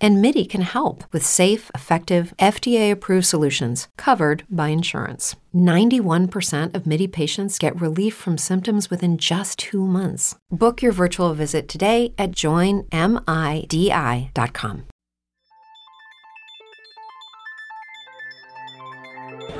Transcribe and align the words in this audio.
And 0.00 0.20
MIDI 0.20 0.44
can 0.44 0.60
help 0.60 1.04
with 1.12 1.24
safe, 1.24 1.70
effective, 1.74 2.34
FDA 2.38 2.90
approved 2.90 3.26
solutions 3.26 3.88
covered 3.96 4.44
by 4.50 4.68
insurance. 4.68 5.36
91% 5.54 6.74
of 6.74 6.86
MIDI 6.86 7.06
patients 7.06 7.58
get 7.58 7.80
relief 7.80 8.14
from 8.14 8.36
symptoms 8.36 8.90
within 8.90 9.16
just 9.16 9.58
two 9.58 9.86
months. 9.86 10.36
Book 10.50 10.82
your 10.82 10.92
virtual 10.92 11.32
visit 11.32 11.66
today 11.68 12.12
at 12.18 12.32
joinmidi.com. 12.32 12.92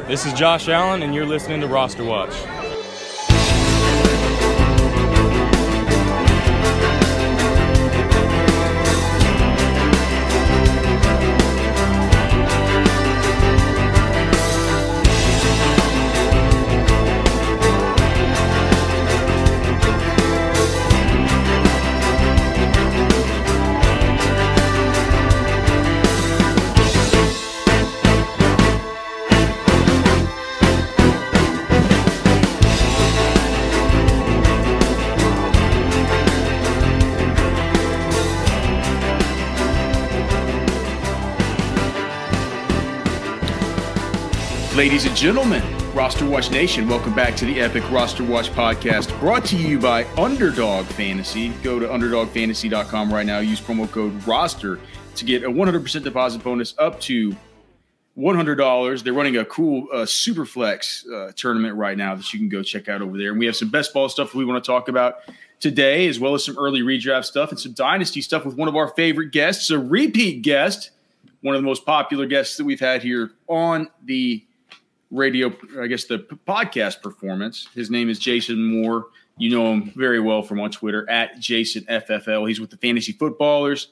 This 0.06 0.24
is 0.24 0.32
Josh 0.34 0.68
Allen, 0.68 1.02
and 1.02 1.14
you're 1.14 1.26
listening 1.26 1.60
to 1.62 1.66
Roster 1.66 2.04
Watch. 2.04 2.32
Ladies 44.86 45.04
and 45.04 45.16
gentlemen, 45.16 45.64
Roster 45.94 46.24
Watch 46.24 46.52
Nation, 46.52 46.88
welcome 46.88 47.12
back 47.12 47.34
to 47.38 47.44
the 47.44 47.60
Epic 47.60 47.82
Roster 47.90 48.22
Watch 48.22 48.50
podcast 48.50 49.18
brought 49.18 49.44
to 49.46 49.56
you 49.56 49.80
by 49.80 50.04
Underdog 50.16 50.86
Fantasy. 50.86 51.48
Go 51.64 51.80
to 51.80 51.88
underdogfantasy.com 51.88 53.12
right 53.12 53.26
now. 53.26 53.40
Use 53.40 53.60
promo 53.60 53.90
code 53.90 54.24
ROSTER 54.24 54.78
to 55.16 55.24
get 55.24 55.42
a 55.42 55.48
100% 55.48 56.04
deposit 56.04 56.44
bonus 56.44 56.72
up 56.78 57.00
to 57.00 57.34
$100. 58.16 59.02
They're 59.02 59.12
running 59.12 59.38
a 59.38 59.44
cool 59.46 59.88
uh, 59.92 60.04
Superflex 60.04 61.12
uh, 61.12 61.32
tournament 61.34 61.74
right 61.74 61.98
now 61.98 62.14
that 62.14 62.32
you 62.32 62.38
can 62.38 62.48
go 62.48 62.62
check 62.62 62.88
out 62.88 63.02
over 63.02 63.18
there. 63.18 63.30
And 63.30 63.40
we 63.40 63.46
have 63.46 63.56
some 63.56 63.70
best 63.70 63.92
ball 63.92 64.08
stuff 64.08 64.36
we 64.36 64.44
want 64.44 64.62
to 64.62 64.66
talk 64.70 64.86
about 64.86 65.16
today, 65.58 66.06
as 66.06 66.20
well 66.20 66.32
as 66.32 66.44
some 66.44 66.56
early 66.56 66.82
redraft 66.82 67.24
stuff 67.24 67.50
and 67.50 67.58
some 67.58 67.72
dynasty 67.72 68.20
stuff 68.20 68.44
with 68.44 68.54
one 68.54 68.68
of 68.68 68.76
our 68.76 68.86
favorite 68.90 69.32
guests, 69.32 69.68
a 69.70 69.80
repeat 69.80 70.42
guest, 70.42 70.92
one 71.40 71.56
of 71.56 71.60
the 71.60 71.66
most 71.66 71.84
popular 71.84 72.24
guests 72.24 72.56
that 72.56 72.64
we've 72.64 72.78
had 72.78 73.02
here 73.02 73.32
on 73.48 73.88
the 74.04 74.45
radio, 75.10 75.52
I 75.80 75.86
guess 75.86 76.04
the 76.04 76.18
podcast 76.46 77.02
performance. 77.02 77.68
His 77.74 77.90
name 77.90 78.08
is 78.08 78.18
Jason 78.18 78.64
Moore. 78.64 79.06
You 79.38 79.50
know 79.50 79.72
him 79.72 79.92
very 79.94 80.20
well 80.20 80.42
from 80.42 80.60
on 80.60 80.70
Twitter 80.70 81.08
at 81.10 81.38
Jason 81.38 81.84
FFL. 81.84 82.48
He's 82.48 82.60
with 82.60 82.70
the 82.70 82.78
Fantasy 82.78 83.12
Footballers. 83.12 83.88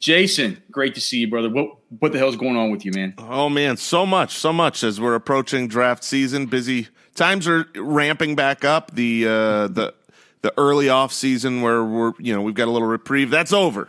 Jason, 0.00 0.62
great 0.70 0.94
to 0.94 1.00
see 1.00 1.18
you, 1.18 1.28
brother. 1.28 1.50
What 1.50 1.76
what 1.98 2.12
the 2.12 2.18
hell's 2.18 2.36
going 2.36 2.56
on 2.56 2.70
with 2.70 2.84
you, 2.84 2.92
man? 2.92 3.14
Oh 3.18 3.48
man, 3.48 3.76
so 3.76 4.06
much, 4.06 4.34
so 4.34 4.52
much 4.52 4.84
as 4.84 5.00
we're 5.00 5.14
approaching 5.14 5.66
draft 5.66 6.04
season. 6.04 6.46
Busy 6.46 6.88
times 7.14 7.48
are 7.48 7.66
ramping 7.74 8.36
back 8.36 8.64
up. 8.64 8.94
The 8.94 9.26
uh, 9.26 9.68
the 9.68 9.94
the 10.42 10.54
early 10.56 10.88
off 10.88 11.12
season 11.12 11.62
where 11.62 11.84
we're 11.84 12.12
you 12.18 12.32
know 12.32 12.42
we've 12.42 12.54
got 12.54 12.68
a 12.68 12.70
little 12.70 12.86
reprieve. 12.86 13.30
That's 13.30 13.52
over. 13.52 13.88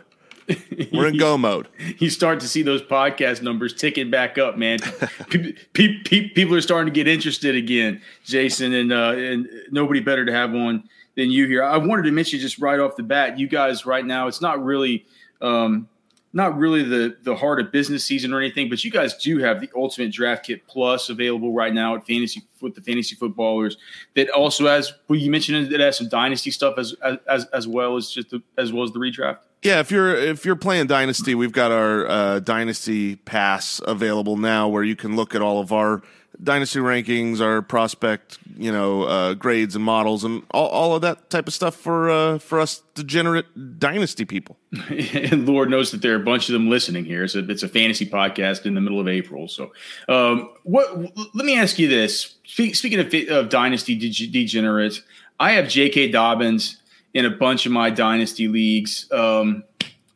We're 0.92 1.08
in 1.08 1.18
go 1.18 1.36
mode. 1.38 1.68
you 1.98 2.10
start 2.10 2.40
to 2.40 2.48
see 2.48 2.62
those 2.62 2.82
podcast 2.82 3.42
numbers 3.42 3.74
ticking 3.74 4.10
back 4.10 4.38
up, 4.38 4.56
man. 4.56 4.78
people 5.72 6.54
are 6.54 6.60
starting 6.60 6.92
to 6.92 6.96
get 6.96 7.08
interested 7.08 7.54
again, 7.54 8.00
Jason, 8.24 8.72
and 8.72 8.92
uh, 8.92 9.12
and 9.16 9.48
nobody 9.70 10.00
better 10.00 10.24
to 10.24 10.32
have 10.32 10.52
one 10.52 10.88
than 11.16 11.30
you 11.30 11.46
here. 11.46 11.62
I 11.62 11.76
wanted 11.76 12.02
to 12.02 12.12
mention 12.12 12.40
just 12.40 12.58
right 12.58 12.80
off 12.80 12.96
the 12.96 13.02
bat, 13.02 13.38
you 13.38 13.48
guys 13.48 13.86
right 13.86 14.04
now, 14.04 14.26
it's 14.26 14.40
not 14.40 14.62
really. 14.64 15.06
Um, 15.40 15.88
not 16.32 16.56
really 16.56 16.82
the 16.82 17.16
the 17.22 17.34
heart 17.34 17.60
of 17.60 17.72
business 17.72 18.04
season 18.04 18.32
or 18.32 18.38
anything, 18.38 18.68
but 18.68 18.84
you 18.84 18.90
guys 18.90 19.14
do 19.16 19.38
have 19.38 19.60
the 19.60 19.68
Ultimate 19.74 20.12
Draft 20.12 20.46
Kit 20.46 20.66
Plus 20.66 21.08
available 21.08 21.52
right 21.52 21.74
now 21.74 21.96
at 21.96 22.06
Fantasy 22.06 22.42
with 22.60 22.74
the 22.74 22.80
Fantasy 22.80 23.16
Footballers. 23.16 23.76
That 24.14 24.30
also 24.30 24.66
has, 24.66 24.92
well, 25.08 25.18
you 25.18 25.30
mentioned 25.30 25.72
it 25.72 25.80
has 25.80 25.98
some 25.98 26.08
Dynasty 26.08 26.50
stuff 26.50 26.78
as 26.78 26.94
as 27.28 27.46
as 27.46 27.66
well 27.66 27.96
as 27.96 28.10
just 28.10 28.30
the, 28.30 28.42
as 28.56 28.72
well 28.72 28.84
as 28.84 28.92
the 28.92 28.98
redraft. 28.98 29.38
Yeah, 29.62 29.80
if 29.80 29.90
you're 29.90 30.14
if 30.14 30.44
you're 30.44 30.56
playing 30.56 30.86
Dynasty, 30.86 31.34
we've 31.34 31.52
got 31.52 31.70
our 31.70 32.06
uh, 32.06 32.40
Dynasty 32.40 33.16
Pass 33.16 33.80
available 33.86 34.36
now, 34.36 34.68
where 34.68 34.84
you 34.84 34.96
can 34.96 35.16
look 35.16 35.34
at 35.34 35.42
all 35.42 35.60
of 35.60 35.72
our 35.72 36.02
Dynasty 36.42 36.78
rankings, 36.78 37.40
our 37.40 37.60
prospect, 37.60 38.38
you 38.56 38.72
know, 38.72 39.02
uh, 39.02 39.34
grades 39.34 39.76
and 39.76 39.84
models, 39.84 40.24
and 40.24 40.42
all, 40.52 40.68
all 40.68 40.94
of 40.94 41.02
that 41.02 41.28
type 41.28 41.46
of 41.46 41.52
stuff 41.52 41.74
for 41.74 42.10
uh, 42.10 42.38
for 42.38 42.60
us 42.60 42.82
degenerate 42.94 43.78
Dynasty 43.78 44.24
people. 44.24 44.56
and 44.90 45.46
Lord 45.46 45.70
knows 45.70 45.90
that 45.90 46.02
there 46.02 46.12
are 46.12 46.20
a 46.20 46.24
bunch 46.24 46.48
of 46.48 46.54
them 46.54 46.70
listening 46.70 47.04
here. 47.04 47.28
So 47.28 47.44
it's 47.46 47.62
a 47.62 47.68
fantasy 47.68 48.06
podcast 48.06 48.64
in 48.64 48.74
the 48.74 48.80
middle 48.80 49.00
of 49.00 49.08
April. 49.08 49.48
So, 49.48 49.72
um, 50.08 50.50
what? 50.64 50.96
Let 51.34 51.44
me 51.44 51.58
ask 51.58 51.78
you 51.78 51.88
this: 51.88 52.36
Speaking 52.44 53.00
of, 53.00 53.12
of 53.30 53.48
Dynasty 53.50 53.96
degenerates, 53.96 55.02
I 55.38 55.52
have 55.52 55.68
J.K. 55.68 56.10
Dobbins 56.10 56.80
in 57.14 57.24
a 57.24 57.30
bunch 57.30 57.66
of 57.66 57.72
my 57.72 57.90
dynasty 57.90 58.48
leagues. 58.48 59.10
Um, 59.12 59.64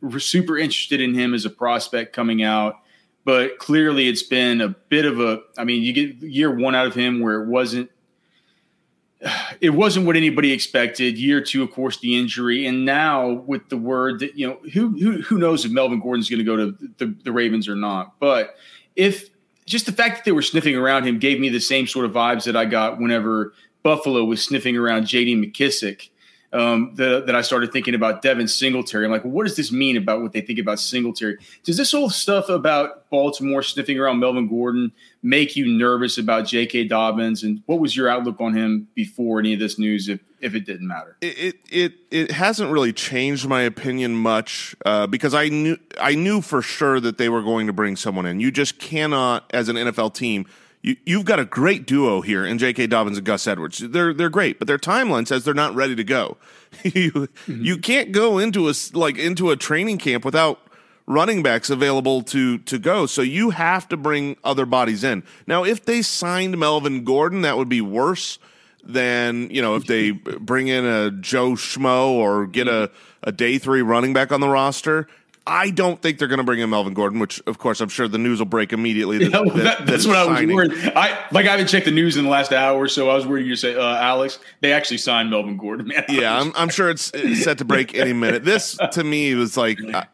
we're 0.01 0.19
super 0.19 0.59
interested 0.59 1.01
in 1.01 1.15
him 1.15 1.35
as 1.35 1.45
a 1.45 1.51
prospect 1.51 2.13
coming 2.13 2.43
out, 2.43 2.77
but 3.25 3.59
clearly 3.59 4.09
it's 4.09 4.23
been 4.23 4.61
a 4.61 4.69
bit 4.69 5.05
of 5.05 5.21
a. 5.21 5.41
I 5.57 5.65
mean, 5.65 5.83
you 5.83 5.93
get 5.93 6.17
year 6.17 6.55
one 6.55 6.75
out 6.75 6.87
of 6.87 6.95
him 6.95 7.21
where 7.21 7.43
it 7.43 7.49
wasn't. 7.49 7.91
It 9.61 9.71
wasn't 9.71 10.05
what 10.05 10.17
anybody 10.17 10.53
expected. 10.53 11.17
Year 11.17 11.41
two, 11.41 11.63
of 11.63 11.71
course, 11.71 11.99
the 11.99 12.19
injury, 12.19 12.67
and 12.67 12.85
now 12.85 13.31
with 13.31 13.71
the 13.71 13.77
word 13.79 14.21
that 14.21 14.37
you 14.37 14.47
know, 14.47 14.59
who 14.75 14.91
who, 14.91 15.23
who 15.23 15.39
knows 15.39 15.65
if 15.65 15.73
Melvin 15.73 16.01
Gordon's 16.01 16.29
going 16.29 16.39
to 16.39 16.45
go 16.45 16.57
to 16.57 16.77
the, 16.99 17.15
the 17.25 17.33
Ravens 17.33 17.67
or 17.67 17.75
not. 17.75 18.19
But 18.21 18.57
if 18.97 19.31
just 19.65 19.87
the 19.87 19.93
fact 19.93 20.17
that 20.17 20.25
they 20.25 20.33
were 20.33 20.43
sniffing 20.43 20.77
around 20.77 21.05
him 21.05 21.19
gave 21.19 21.41
me 21.41 21.49
the 21.49 21.61
same 21.61 21.87
sort 21.87 22.05
of 22.05 22.13
vibes 22.13 22.45
that 22.45 22.57
I 22.57 22.67
got 22.67 22.99
whenever 22.99 23.55
Buffalo 23.83 24.25
was 24.25 24.43
sniffing 24.43 24.77
around 24.77 25.07
J.D. 25.07 25.37
McKissic 25.37 26.11
um, 26.55 26.93
the, 26.95 27.23
that 27.27 27.35
I 27.35 27.43
started 27.43 27.73
thinking 27.73 27.95
about 27.95 28.23
Devin 28.23 28.47
Singletary. 28.47 29.05
I'm 29.05 29.11
like, 29.11 29.25
well, 29.25 29.33
what 29.33 29.47
does 29.47 29.57
this 29.57 29.73
mean 29.73 29.97
about 29.97 30.23
what 30.23 30.33
they 30.33 30.41
think 30.41 30.61
about 30.61 30.79
Singletary? 30.79 31.37
Does 31.65 31.77
this 31.77 31.91
whole 31.91 32.09
stuff 32.09 32.49
about 32.49 33.11
Baltimore 33.11 33.63
sniffing 33.63 33.99
around 33.99 34.21
Melvin 34.21 34.49
Gordon 34.49 34.93
make 35.23 35.57
you 35.57 35.67
nervous 35.67 36.17
about 36.17 36.47
J.K. 36.47 36.85
Dobbins? 36.85 37.43
And 37.43 37.63
what 37.67 37.81
was 37.81 37.97
your 37.97 38.09
outlook 38.09 38.41
on 38.41 38.55
him 38.55 38.87
before 38.95 39.41
any 39.41 39.53
of 39.53 39.59
this 39.59 39.81
news, 39.81 40.09
if, 40.09 40.21
if 40.41 40.55
it 40.55 40.65
didn't 40.65 40.87
matter? 40.87 41.17
It 41.21 41.57
it 41.71 41.95
it 42.13 42.31
hasn't 42.31 42.71
really 42.71 42.93
changed 42.93 43.49
my 43.49 43.63
opinion 43.63 44.15
much 44.15 44.77
uh, 44.87 45.09
because 45.09 45.35
I 45.35 45.49
knew 45.49 45.77
I 46.01 46.15
knew 46.15 46.41
for 46.41 46.63
sure 46.63 47.01
that 47.01 47.19
they 47.19 47.29
were 47.29 47.43
going 47.43 47.67
to 47.67 47.73
bring 47.73 47.97
someone 47.97 48.27
in. 48.27 48.39
You 48.39 48.53
just 48.53 48.79
cannot, 48.79 49.51
as 49.53 49.69
an 49.69 49.75
NFL 49.75 50.15
team– 50.15 50.47
you, 50.85 50.97
you've 51.07 51.25
got 51.25 51.41
a 51.41 51.47
great 51.47 51.87
duo 51.87 52.21
here 52.21 52.45
in 52.45 52.59
J.K. 52.59 52.89
Dobbins 52.89 53.17
and 53.17 53.27
Gus 53.27 53.47
Edwards. 53.47 53.79
They're 53.79 54.13
they're 54.13 54.29
great, 54.29 54.59
but 54.59 54.69
their 54.69 54.79
timeline 54.79 55.27
says 55.27 55.43
they're 55.43 55.55
not 55.55 55.75
ready 55.75 55.97
to 55.97 56.05
go. 56.05 56.37
you 56.83 57.11
mm-hmm. 57.11 57.65
you 57.65 57.79
can't 57.79 58.13
go 58.13 58.39
into 58.39 58.69
a 58.69 58.75
like 58.93 59.17
into 59.17 59.51
a 59.51 59.57
training 59.57 59.97
camp 59.97 60.27
without 60.27 60.61
running 61.07 61.43
backs 61.43 61.71
available 61.71 62.21
to 62.25 62.59
to 62.59 62.79
go. 62.79 63.07
So 63.07 63.23
you 63.23 63.49
have 63.51 63.89
to 63.89 63.97
bring 63.97 64.37
other 64.45 64.67
bodies 64.67 65.05
in. 65.05 65.23
Now, 65.47 65.65
if 65.65 65.87
they 65.87 66.03
signed 66.03 66.59
Melvin 66.59 67.03
Gordon, 67.03 67.41
that 67.43 67.57
would 67.57 67.71
be 67.71 67.81
worse 67.81 68.39
than 68.83 69.49
you 69.49 69.63
know 69.63 69.77
if 69.77 69.87
they 69.87 70.11
bring 70.41 70.69
in 70.69 70.85
a 70.85 71.11
Joe 71.11 71.53
Schmo 71.53 72.11
or 72.11 72.47
get 72.47 72.69
a 72.69 72.91
a 73.23 73.33
day 73.33 73.57
three 73.57 73.81
running 73.81 74.13
back 74.13 74.33
on 74.33 74.41
the 74.41 74.51
roster. 74.51 75.09
I 75.47 75.71
don't 75.71 76.01
think 76.01 76.19
they're 76.19 76.29
going 76.29 76.39
to 76.39 76.45
bring 76.45 76.61
in 76.61 76.71
Melvin 76.71 76.95
Gordon, 76.95 77.19
which 77.19 77.43
of 77.47 77.59
course 77.59 77.81
I'm 77.81 77.91
sure 77.91 78.09
the 78.09 78.19
news 78.19 78.39
will 78.39 78.47
break 78.47 78.73
immediately. 78.73 79.19
That, 79.25 79.33
yeah, 79.33 79.41
well, 79.41 79.57
that, 79.57 79.79
that, 79.79 79.87
that's 79.87 80.07
what 80.07 80.17
I 80.17 80.27
was 80.27 80.39
signing. 80.39 80.55
worried. 80.55 80.73
I 80.95 81.27
like 81.31 81.47
I 81.47 81.53
haven't 81.53 81.69
checked 81.69 81.87
the 81.87 81.91
news 81.91 82.17
in 82.17 82.25
the 82.25 82.31
last 82.31 82.53
hour, 82.53 82.89
so 82.89 83.09
I 83.09 83.15
was 83.15 83.27
worried 83.27 83.47
you 83.47 83.57
say, 83.57 83.75
uh, 83.75 83.97
Alex, 83.97 84.39
they 84.61 84.73
actually 84.73 84.99
signed 84.99 85.31
Melvin 85.31 85.57
Gordon. 85.57 85.89
Man, 85.89 86.05
yeah, 86.09 86.39
I'm, 86.39 86.53
I'm, 86.55 86.69
sure 86.69 86.91
it's 86.91 87.13
set 87.43 87.59
to 87.59 87.65
break 87.65 87.95
any 87.95 88.13
minute. 88.13 88.45
This 88.45 88.77
to 88.93 89.05
me 89.05 89.35
was 89.35 89.57
like, 89.57 89.79
uh, 89.83 90.05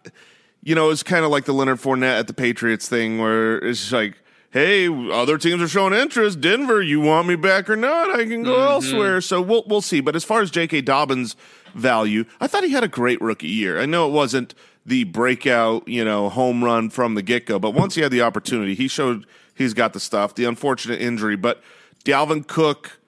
you 0.63 0.75
know, 0.75 0.91
it's 0.91 1.03
kind 1.03 1.25
of 1.25 1.31
like 1.31 1.45
the 1.45 1.53
Leonard 1.53 1.79
Fournette 1.79 2.21
at 2.21 2.27
the 2.27 2.35
Patriots 2.35 2.89
thing, 2.89 3.19
where 3.19 3.59
it's 3.59 3.93
like. 3.93 4.17
Hey, 4.53 4.89
other 4.89 5.39
teams 5.39 5.63
are 5.63 5.69
showing 5.69 5.93
interest. 5.93 6.41
Denver, 6.41 6.83
you 6.83 7.01
want 7.01 7.29
me 7.29 7.37
back 7.37 7.71
or 7.71 7.77
not? 7.77 8.11
I 8.11 8.25
can 8.25 8.43
go 8.43 8.57
mm-hmm. 8.57 8.69
elsewhere. 8.73 9.21
So 9.21 9.41
we'll 9.41 9.63
we'll 9.69 9.81
see. 9.81 10.01
But 10.01 10.17
as 10.17 10.25
far 10.25 10.41
as 10.41 10.51
J.K. 10.51 10.81
Dobbins' 10.81 11.37
value, 11.73 12.25
I 12.41 12.49
thought 12.49 12.65
he 12.65 12.73
had 12.73 12.83
a 12.83 12.89
great 12.89 13.21
rookie 13.21 13.47
year. 13.47 13.81
I 13.81 13.87
know 13.87 14.09
it 14.09 14.13
wasn't 14.13 14.57
the 14.87 15.05
breakout, 15.05 15.87
you 15.87 16.05
know, 16.05 16.29
home 16.29 16.65
run 16.65 16.91
from 16.91 17.15
the 17.15 17.23
get 17.23 17.47
go. 17.47 17.59
But 17.59 17.73
once 17.73 17.95
he 17.95 18.01
had 18.03 18.13
the 18.13 18.23
opportunity, 18.23 18.75
he 18.75 18.89
showed 18.89 19.27
he's 19.55 19.75
got 19.75 19.93
the 19.93 20.01
stuff. 20.01 20.35
The 20.35 20.45
unfortunate 20.45 21.01
injury, 21.01 21.37
but 21.37 21.63
Dalvin 22.05 22.47
Cook, 22.47 22.99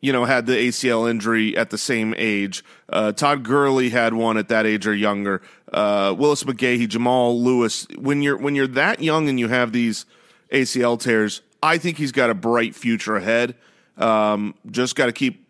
you 0.00 0.12
know, 0.12 0.24
had 0.24 0.46
the 0.46 0.54
ACL 0.54 1.08
injury 1.08 1.56
at 1.56 1.70
the 1.70 1.78
same 1.78 2.14
age. 2.16 2.64
Uh, 2.88 3.12
Todd 3.12 3.44
Gurley 3.44 3.90
had 3.90 4.14
one 4.14 4.36
at 4.36 4.48
that 4.48 4.66
age 4.66 4.86
or 4.86 4.94
younger. 4.94 5.42
Uh, 5.72 6.14
Willis 6.16 6.44
McGahee, 6.44 6.88
Jamal 6.88 7.40
Lewis. 7.40 7.86
When 7.96 8.20
you're 8.22 8.36
when 8.36 8.54
you're 8.54 8.66
that 8.68 9.00
young 9.00 9.28
and 9.28 9.40
you 9.40 9.48
have 9.48 9.72
these 9.72 10.04
ACL 10.52 11.00
tears, 11.00 11.40
I 11.62 11.78
think 11.78 11.96
he's 11.96 12.12
got 12.12 12.30
a 12.30 12.34
bright 12.34 12.74
future 12.74 13.16
ahead. 13.16 13.54
Um, 13.96 14.54
just 14.70 14.96
got 14.96 15.06
to 15.06 15.12
keep 15.12 15.41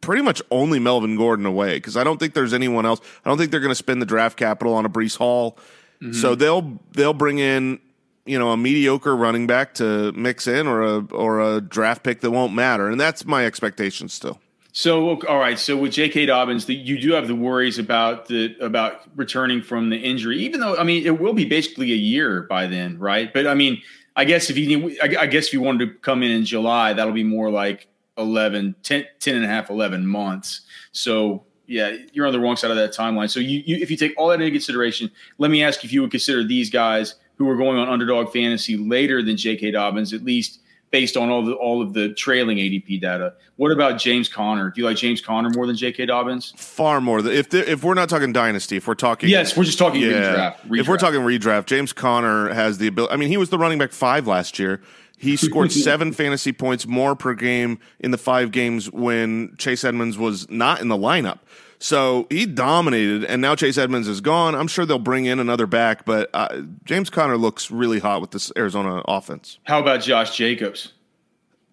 pretty 0.00 0.22
much 0.22 0.42
only 0.50 0.78
Melvin 0.78 1.16
Gordon 1.16 1.46
away 1.46 1.74
because 1.74 1.96
I 1.96 2.04
don't 2.04 2.18
think 2.18 2.34
there's 2.34 2.54
anyone 2.54 2.86
else. 2.86 3.00
I 3.24 3.28
don't 3.28 3.38
think 3.38 3.50
they're 3.50 3.60
going 3.60 3.70
to 3.70 3.74
spend 3.74 4.00
the 4.00 4.06
draft 4.06 4.36
capital 4.36 4.74
on 4.74 4.86
a 4.86 4.90
Breece 4.90 5.16
Hall. 5.16 5.58
Mm-hmm. 6.02 6.12
So 6.12 6.34
they'll 6.34 6.80
they'll 6.92 7.14
bring 7.14 7.38
in 7.38 7.80
you 8.24 8.38
know 8.38 8.50
a 8.50 8.56
mediocre 8.56 9.16
running 9.16 9.46
back 9.46 9.74
to 9.74 10.12
mix 10.12 10.46
in 10.46 10.66
or 10.66 10.82
a 10.82 11.04
or 11.06 11.40
a 11.40 11.60
draft 11.60 12.02
pick 12.02 12.20
that 12.20 12.30
won't 12.30 12.54
matter, 12.54 12.88
and 12.88 13.00
that's 13.00 13.24
my 13.24 13.44
expectation 13.44 14.08
still. 14.08 14.40
So 14.72 15.20
all 15.22 15.38
right, 15.38 15.58
so 15.58 15.76
with 15.76 15.92
J.K. 15.92 16.26
Dobbins, 16.26 16.66
the, 16.66 16.74
you 16.74 17.00
do 17.00 17.12
have 17.12 17.26
the 17.26 17.34
worries 17.34 17.78
about 17.78 18.26
the 18.26 18.56
about 18.60 19.02
returning 19.16 19.62
from 19.62 19.90
the 19.90 19.96
injury, 19.96 20.38
even 20.38 20.60
though 20.60 20.76
I 20.76 20.84
mean 20.84 21.04
it 21.04 21.20
will 21.20 21.34
be 21.34 21.44
basically 21.44 21.92
a 21.92 21.96
year 21.96 22.42
by 22.42 22.66
then, 22.66 22.98
right? 22.98 23.32
But 23.32 23.46
I 23.46 23.54
mean, 23.54 23.82
I 24.14 24.24
guess 24.24 24.48
if 24.48 24.56
you 24.56 24.96
I 25.02 25.26
guess 25.26 25.48
if 25.48 25.52
you 25.52 25.60
wanted 25.60 25.86
to 25.86 25.94
come 25.98 26.22
in 26.22 26.30
in 26.30 26.44
July, 26.44 26.92
that'll 26.92 27.12
be 27.12 27.24
more 27.24 27.50
like 27.50 27.88
11, 28.20 28.76
10, 28.82 29.04
10 29.18 29.34
and 29.34 29.44
a 29.44 29.48
half, 29.48 29.70
11 29.70 30.06
months. 30.06 30.62
So 30.92 31.44
yeah, 31.66 31.96
you're 32.12 32.26
on 32.26 32.32
the 32.32 32.40
wrong 32.40 32.56
side 32.56 32.70
of 32.70 32.76
that 32.76 32.92
timeline. 32.92 33.30
So 33.30 33.38
you, 33.40 33.62
you, 33.64 33.76
if 33.76 33.90
you 33.90 33.96
take 33.96 34.12
all 34.16 34.28
that 34.28 34.40
into 34.40 34.50
consideration, 34.50 35.10
let 35.38 35.50
me 35.50 35.62
ask 35.62 35.84
if 35.84 35.92
you 35.92 36.02
would 36.02 36.10
consider 36.10 36.44
these 36.44 36.68
guys 36.68 37.14
who 37.36 37.48
are 37.48 37.56
going 37.56 37.78
on 37.78 37.88
underdog 37.88 38.32
fantasy 38.32 38.76
later 38.76 39.22
than 39.22 39.36
J.K. 39.36 39.70
Dobbins, 39.70 40.12
at 40.12 40.24
least 40.24 40.60
based 40.90 41.16
on 41.16 41.30
all 41.30 41.44
the 41.44 41.52
all 41.52 41.80
of 41.80 41.92
the 41.92 42.12
trailing 42.14 42.58
ADP 42.58 43.00
data. 43.00 43.34
What 43.56 43.70
about 43.70 43.98
James 43.98 44.28
Conner? 44.28 44.70
Do 44.70 44.80
you 44.80 44.86
like 44.86 44.96
James 44.96 45.20
Conner 45.20 45.50
more 45.50 45.66
than 45.66 45.76
J.K. 45.76 46.06
Dobbins? 46.06 46.52
Far 46.56 47.00
more. 47.00 47.24
If 47.24 47.54
if 47.54 47.84
we're 47.84 47.94
not 47.94 48.08
talking 48.08 48.32
dynasty, 48.32 48.76
if 48.76 48.88
we're 48.88 48.94
talking 48.94 49.28
yes, 49.28 49.56
we're 49.56 49.64
just 49.64 49.78
talking 49.78 50.00
yeah, 50.02 50.08
redraft, 50.10 50.56
redraft. 50.68 50.80
If 50.80 50.88
we're 50.88 50.98
talking 50.98 51.20
redraft, 51.20 51.66
James 51.66 51.92
Conner 51.92 52.52
has 52.52 52.78
the 52.78 52.88
ability. 52.88 53.14
I 53.14 53.16
mean, 53.16 53.28
he 53.28 53.36
was 53.36 53.50
the 53.50 53.58
running 53.58 53.78
back 53.78 53.92
five 53.92 54.26
last 54.26 54.58
year. 54.58 54.80
He 55.20 55.36
scored 55.36 55.70
seven 55.72 56.12
fantasy 56.12 56.50
points 56.50 56.86
more 56.86 57.14
per 57.14 57.34
game 57.34 57.78
in 57.98 58.10
the 58.10 58.16
five 58.16 58.52
games 58.52 58.90
when 58.90 59.54
Chase 59.58 59.84
Edmonds 59.84 60.16
was 60.16 60.48
not 60.48 60.80
in 60.80 60.88
the 60.88 60.96
lineup. 60.96 61.40
So 61.78 62.26
he 62.30 62.46
dominated, 62.46 63.24
and 63.24 63.42
now 63.42 63.54
Chase 63.54 63.76
Edmonds 63.76 64.08
is 64.08 64.22
gone. 64.22 64.54
I'm 64.54 64.66
sure 64.66 64.86
they'll 64.86 64.98
bring 64.98 65.26
in 65.26 65.38
another 65.38 65.66
back, 65.66 66.06
but 66.06 66.30
uh, 66.32 66.62
James 66.86 67.10
Conner 67.10 67.36
looks 67.36 67.70
really 67.70 67.98
hot 67.98 68.22
with 68.22 68.30
this 68.30 68.50
Arizona 68.56 69.02
offense. 69.06 69.58
How 69.64 69.78
about 69.78 70.00
Josh 70.00 70.34
Jacobs? 70.34 70.94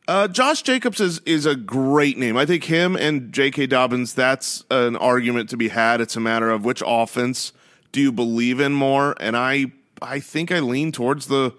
Uh, 0.09 0.27
Josh 0.27 0.61
Jacobs 0.61 0.99
is 0.99 1.19
is 1.19 1.45
a 1.45 1.55
great 1.55 2.17
name. 2.17 2.35
I 2.35 2.45
think 2.45 2.65
him 2.65 2.97
and 2.97 3.31
J.K. 3.31 3.67
Dobbins. 3.67 4.13
That's 4.13 4.65
an 4.69 4.97
argument 4.97 5.49
to 5.51 5.57
be 5.57 5.69
had. 5.69 6.01
It's 6.01 6.17
a 6.17 6.21
matter 6.21 6.49
of 6.49 6.65
which 6.65 6.83
offense 6.85 7.53
do 7.93 8.01
you 8.01 8.11
believe 8.11 8.59
in 8.59 8.73
more, 8.73 9.15
and 9.21 9.37
I 9.37 9.71
I 10.01 10.19
think 10.19 10.51
I 10.51 10.59
lean 10.59 10.91
towards 10.91 11.27
the 11.27 11.53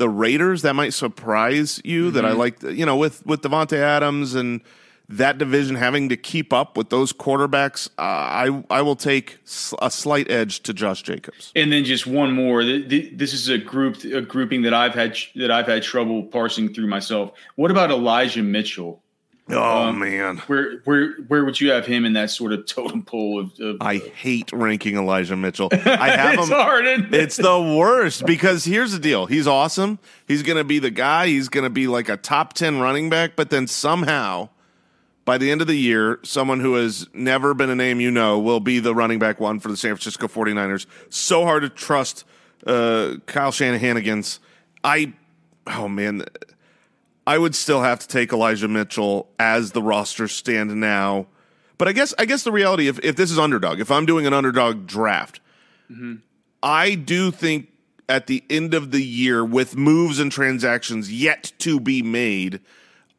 the 0.00 0.08
Raiders. 0.08 0.62
That 0.62 0.74
might 0.74 0.94
surprise 0.94 1.80
you 1.84 2.06
mm-hmm. 2.06 2.14
that 2.16 2.24
I 2.24 2.30
mm-hmm. 2.30 2.38
like, 2.38 2.62
you 2.62 2.84
know, 2.84 2.96
with 2.96 3.24
with 3.24 3.42
Davante 3.42 3.76
Adams 3.76 4.34
and 4.34 4.62
that 5.10 5.38
division 5.38 5.74
having 5.76 6.08
to 6.08 6.16
keep 6.16 6.52
up 6.52 6.76
with 6.76 6.88
those 6.88 7.12
quarterbacks. 7.12 7.88
Uh, 7.98 8.02
I 8.02 8.64
I 8.70 8.82
will 8.82 8.96
take 8.96 9.38
a 9.80 9.90
slight 9.90 10.30
edge 10.30 10.60
to 10.60 10.72
Josh 10.72 11.02
Jacobs. 11.02 11.52
And 11.54 11.70
then 11.70 11.84
just 11.84 12.06
one 12.06 12.32
more. 12.32 12.64
This 12.64 13.34
is 13.34 13.48
a 13.48 13.58
group 13.58 14.02
a 14.04 14.22
grouping 14.22 14.62
that 14.62 14.74
I've 14.74 14.94
had 14.94 15.16
that 15.36 15.50
I've 15.50 15.66
had 15.66 15.82
trouble 15.82 16.24
parsing 16.24 16.72
through 16.72 16.86
myself. 16.86 17.32
What 17.56 17.70
about 17.70 17.90
Elijah 17.90 18.42
Mitchell? 18.42 19.02
Oh 19.52 19.88
um, 19.88 19.98
man, 19.98 20.38
where 20.46 20.78
where 20.84 21.12
where 21.28 21.44
would 21.44 21.60
you 21.60 21.70
have 21.70 21.86
him 21.86 22.04
in 22.04 22.12
that 22.14 22.30
sort 22.30 22.52
of 22.52 22.66
totem 22.66 23.02
pole 23.02 23.40
of? 23.40 23.58
of 23.60 23.76
I 23.80 23.98
hate 23.98 24.52
ranking 24.52 24.96
Elijah 24.96 25.36
Mitchell. 25.36 25.68
I 25.72 26.10
have 26.10 26.34
it's 26.34 26.48
him. 26.48 26.54
Hard, 26.54 26.86
it? 26.86 27.14
It's 27.14 27.36
the 27.36 27.60
worst 27.60 28.26
because 28.26 28.64
here's 28.64 28.92
the 28.92 28.98
deal: 28.98 29.26
he's 29.26 29.46
awesome. 29.46 29.98
He's 30.28 30.42
going 30.42 30.58
to 30.58 30.64
be 30.64 30.78
the 30.78 30.90
guy. 30.90 31.26
He's 31.26 31.48
going 31.48 31.64
to 31.64 31.70
be 31.70 31.86
like 31.86 32.08
a 32.08 32.16
top 32.16 32.52
ten 32.52 32.80
running 32.80 33.10
back. 33.10 33.36
But 33.36 33.50
then 33.50 33.66
somehow, 33.66 34.50
by 35.24 35.38
the 35.38 35.50
end 35.50 35.60
of 35.60 35.66
the 35.66 35.76
year, 35.76 36.20
someone 36.22 36.60
who 36.60 36.74
has 36.74 37.08
never 37.12 37.54
been 37.54 37.70
a 37.70 37.76
name 37.76 38.00
you 38.00 38.10
know 38.10 38.38
will 38.38 38.60
be 38.60 38.78
the 38.78 38.94
running 38.94 39.18
back 39.18 39.40
one 39.40 39.58
for 39.60 39.68
the 39.68 39.76
San 39.76 39.90
Francisco 39.96 40.28
49ers. 40.28 40.86
So 41.08 41.44
hard 41.44 41.62
to 41.62 41.68
trust 41.68 42.24
uh, 42.66 43.16
Kyle 43.26 43.52
Shanahan's. 43.52 44.38
I, 44.82 45.12
oh 45.66 45.88
man 45.88 46.24
I 47.30 47.38
would 47.38 47.54
still 47.54 47.82
have 47.82 48.00
to 48.00 48.08
take 48.08 48.32
Elijah 48.32 48.66
Mitchell 48.66 49.28
as 49.38 49.70
the 49.70 49.80
roster 49.80 50.26
stand 50.26 50.74
now. 50.80 51.28
But 51.78 51.86
I 51.86 51.92
guess 51.92 52.12
I 52.18 52.24
guess 52.24 52.42
the 52.42 52.50
reality 52.50 52.88
if 52.88 52.98
if 53.04 53.14
this 53.14 53.30
is 53.30 53.38
underdog, 53.38 53.78
if 53.78 53.88
I'm 53.88 54.04
doing 54.04 54.26
an 54.26 54.32
underdog 54.32 54.88
draft, 54.88 55.38
mm-hmm. 55.88 56.16
I 56.60 56.96
do 56.96 57.30
think 57.30 57.68
at 58.08 58.26
the 58.26 58.42
end 58.50 58.74
of 58.74 58.90
the 58.90 59.00
year 59.00 59.44
with 59.44 59.76
moves 59.76 60.18
and 60.18 60.32
transactions 60.32 61.12
yet 61.12 61.52
to 61.58 61.78
be 61.78 62.02
made, 62.02 62.58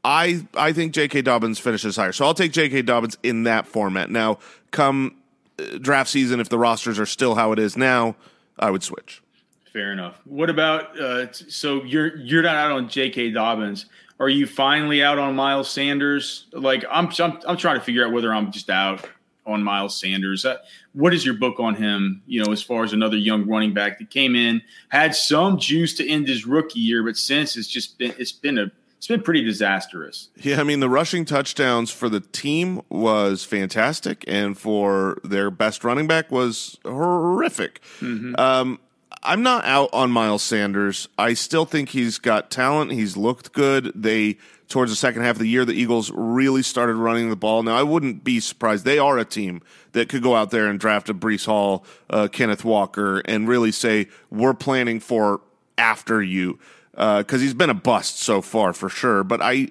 I 0.04 0.46
I 0.56 0.74
think 0.74 0.92
J.K. 0.92 1.22
Dobbins 1.22 1.58
finishes 1.58 1.96
higher. 1.96 2.12
So 2.12 2.26
I'll 2.26 2.34
take 2.34 2.52
J.K. 2.52 2.82
Dobbins 2.82 3.18
in 3.24 3.44
that 3.44 3.66
format. 3.66 4.12
Now, 4.12 4.40
come 4.72 5.16
uh, 5.58 5.78
draft 5.80 6.10
season, 6.10 6.42
if 6.42 6.50
the 6.50 6.58
rosters 6.58 7.00
are 7.00 7.06
still 7.06 7.36
how 7.36 7.54
it 7.54 7.60
is 7.60 7.78
now, 7.78 8.18
I 8.60 8.72
would 8.72 8.84
switch. 8.84 9.24
Fair 9.74 9.94
enough. 9.94 10.20
What 10.26 10.50
about 10.50 11.00
uh, 11.00 11.32
so 11.32 11.84
you're 11.84 12.18
you're 12.18 12.44
not 12.44 12.56
out 12.56 12.72
on 12.72 12.90
J.K. 12.90 13.32
Dobbins? 13.32 13.86
Are 14.20 14.30
you 14.30 14.46
finally 14.46 15.02
out 15.02 15.18
on 15.18 15.36
Miles 15.36 15.70
Sanders? 15.70 16.48
Like 16.52 16.84
I'm 16.92 17.10
I'm, 17.20 17.40
I'm 17.48 17.58
trying 17.58 17.80
to 17.80 17.82
figure 17.82 18.06
out 18.06 18.12
whether 18.12 18.34
I'm 18.34 18.52
just 18.52 18.70
out 18.70 19.08
on 19.46 19.64
Miles 19.64 20.00
Sanders. 20.00 20.46
Uh, 20.46 20.58
what 20.94 21.14
is 21.14 21.26
your 21.26 21.36
book 21.36 21.60
on 21.60 21.76
him? 21.76 22.22
You 22.28 22.44
know, 22.44 22.52
as 22.52 22.62
far 22.62 22.84
as 22.84 22.94
another 22.94 23.18
young 23.18 23.48
running 23.48 23.74
back 23.74 23.98
that 24.00 24.10
came 24.10 24.36
in, 24.36 24.62
had 24.90 25.16
some 25.16 25.58
juice 25.58 25.94
to 25.96 26.08
end 26.08 26.28
his 26.28 26.46
rookie 26.46 26.80
year, 26.80 27.04
but 27.04 27.16
since 27.16 27.56
it's 27.56 27.68
just 27.68 27.98
been 27.98 28.14
it's 28.18 28.34
been 28.34 28.58
a 28.58 28.72
it's 28.98 29.08
been 29.08 29.24
pretty 29.24 29.44
disastrous. 29.44 30.30
Yeah, 30.36 30.60
I 30.60 30.64
mean 30.64 30.82
the 30.82 30.90
rushing 30.90 31.26
touchdowns 31.26 31.90
for 31.90 32.10
the 32.10 32.20
team 32.20 32.82
was 32.90 33.44
fantastic, 33.44 34.24
and 34.28 34.58
for 34.58 35.18
their 35.24 35.50
best 35.50 35.84
running 35.84 36.08
back 36.08 36.30
was 36.30 36.78
horrific. 36.84 37.82
Mm-hmm. 38.00 38.36
Um, 38.38 38.80
I'm 39.24 39.44
not 39.44 39.66
out 39.66 39.90
on 39.94 40.12
Miles 40.12 40.42
Sanders. 40.42 41.08
I 41.18 41.34
still 41.34 41.66
think 41.66 41.90
he's 41.90 42.18
got 42.18 42.50
talent. 42.50 42.92
He's 42.92 43.16
looked 43.16 43.54
good. 43.54 43.92
They 43.96 44.38
towards 44.68 44.92
the 44.92 44.96
second 44.96 45.22
half 45.22 45.36
of 45.36 45.40
the 45.40 45.48
year, 45.48 45.66
the 45.66 45.74
Eagles 45.74 46.12
really 46.16 46.64
started 46.64 46.96
running 46.96 47.30
the 47.30 47.36
ball. 47.36 47.62
Now 47.62 47.76
I 47.76 47.84
wouldn't 47.84 48.24
be 48.24 48.40
surprised. 48.40 48.86
They 48.86 48.98
are 48.98 49.20
a 49.20 49.26
team 49.26 49.62
that 49.92 50.10
could 50.10 50.24
go 50.24 50.36
out 50.36 50.50
there 50.50 50.68
and 50.68 50.80
draft 50.80 51.10
a 51.10 51.14
Breece 51.14 51.46
Hall, 51.46 51.86
uh, 52.10 52.30
Kenneth 52.32 52.64
Walker, 52.64 53.20
and 53.26 53.48
really 53.48 53.72
say 53.72 54.08
we're 54.32 54.54
planning 54.54 55.00
for 55.00 55.42
after 55.78 56.24
you 56.24 56.58
because 56.92 57.26
uh, 57.34 57.38
he's 57.38 57.54
been 57.54 57.70
a 57.70 57.76
bust 57.76 58.20
so 58.20 58.42
far 58.42 58.74
for 58.74 58.90
sure. 58.90 59.24
But 59.24 59.42
I. 59.42 59.70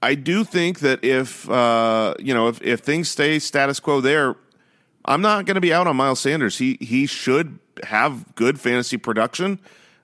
I 0.00 0.14
do 0.14 0.44
think 0.44 0.78
that 0.78 1.02
if 1.02 1.50
uh, 1.50 2.14
you 2.20 2.32
know 2.32 2.46
if, 2.46 2.62
if 2.62 2.78
things 2.78 3.08
stay 3.08 3.40
status 3.40 3.80
quo 3.80 4.00
there, 4.00 4.36
I'm 5.08 5.22
not 5.22 5.46
going 5.46 5.54
to 5.54 5.60
be 5.60 5.72
out 5.72 5.86
on 5.86 5.96
Miles 5.96 6.20
Sanders. 6.20 6.58
He 6.58 6.76
he 6.80 7.06
should 7.06 7.58
have 7.82 8.34
good 8.34 8.60
fantasy 8.60 8.98
production. 8.98 9.58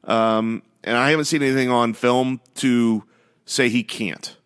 Um, 0.05 0.63
and 0.83 0.97
I 0.97 1.11
haven't 1.11 1.27
seen 1.27 1.43
anything 1.43 1.71
on 1.71 1.93
film 1.93 2.41
to 2.57 3.05
say 3.45 3.69
he 3.69 3.83
can't. 3.83 4.37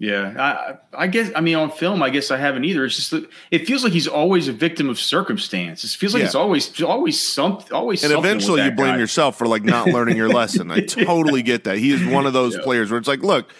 Yeah, 0.00 0.34
I, 0.38 1.02
I, 1.04 1.06
guess. 1.08 1.32
I 1.34 1.40
mean, 1.40 1.56
on 1.56 1.72
film, 1.72 2.04
I 2.04 2.10
guess 2.10 2.30
I 2.30 2.36
haven't 2.36 2.64
either. 2.64 2.84
It's 2.84 2.94
just 2.94 3.26
it 3.50 3.66
feels 3.66 3.82
like 3.82 3.92
he's 3.92 4.06
always 4.06 4.46
a 4.46 4.52
victim 4.52 4.88
of 4.88 4.98
circumstance. 4.98 5.82
It 5.82 5.90
feels 5.90 6.14
like 6.14 6.20
yeah. 6.20 6.26
it's 6.26 6.36
always 6.36 6.80
always 6.82 7.20
something. 7.20 7.72
Always, 7.72 8.04
and 8.04 8.12
eventually 8.12 8.62
you 8.62 8.70
blame 8.70 8.94
guy. 8.94 8.98
yourself 8.98 9.38
for 9.38 9.48
like 9.48 9.64
not 9.64 9.88
learning 9.88 10.16
your 10.16 10.28
lesson. 10.28 10.70
I 10.70 10.80
totally 10.86 11.42
get 11.42 11.64
that. 11.64 11.78
He 11.78 11.92
is 11.92 12.04
one 12.04 12.26
of 12.26 12.32
those 12.32 12.56
yeah. 12.56 12.62
players 12.62 12.90
where 12.90 12.98
it's 12.98 13.08
like, 13.08 13.22
look, 13.22 13.52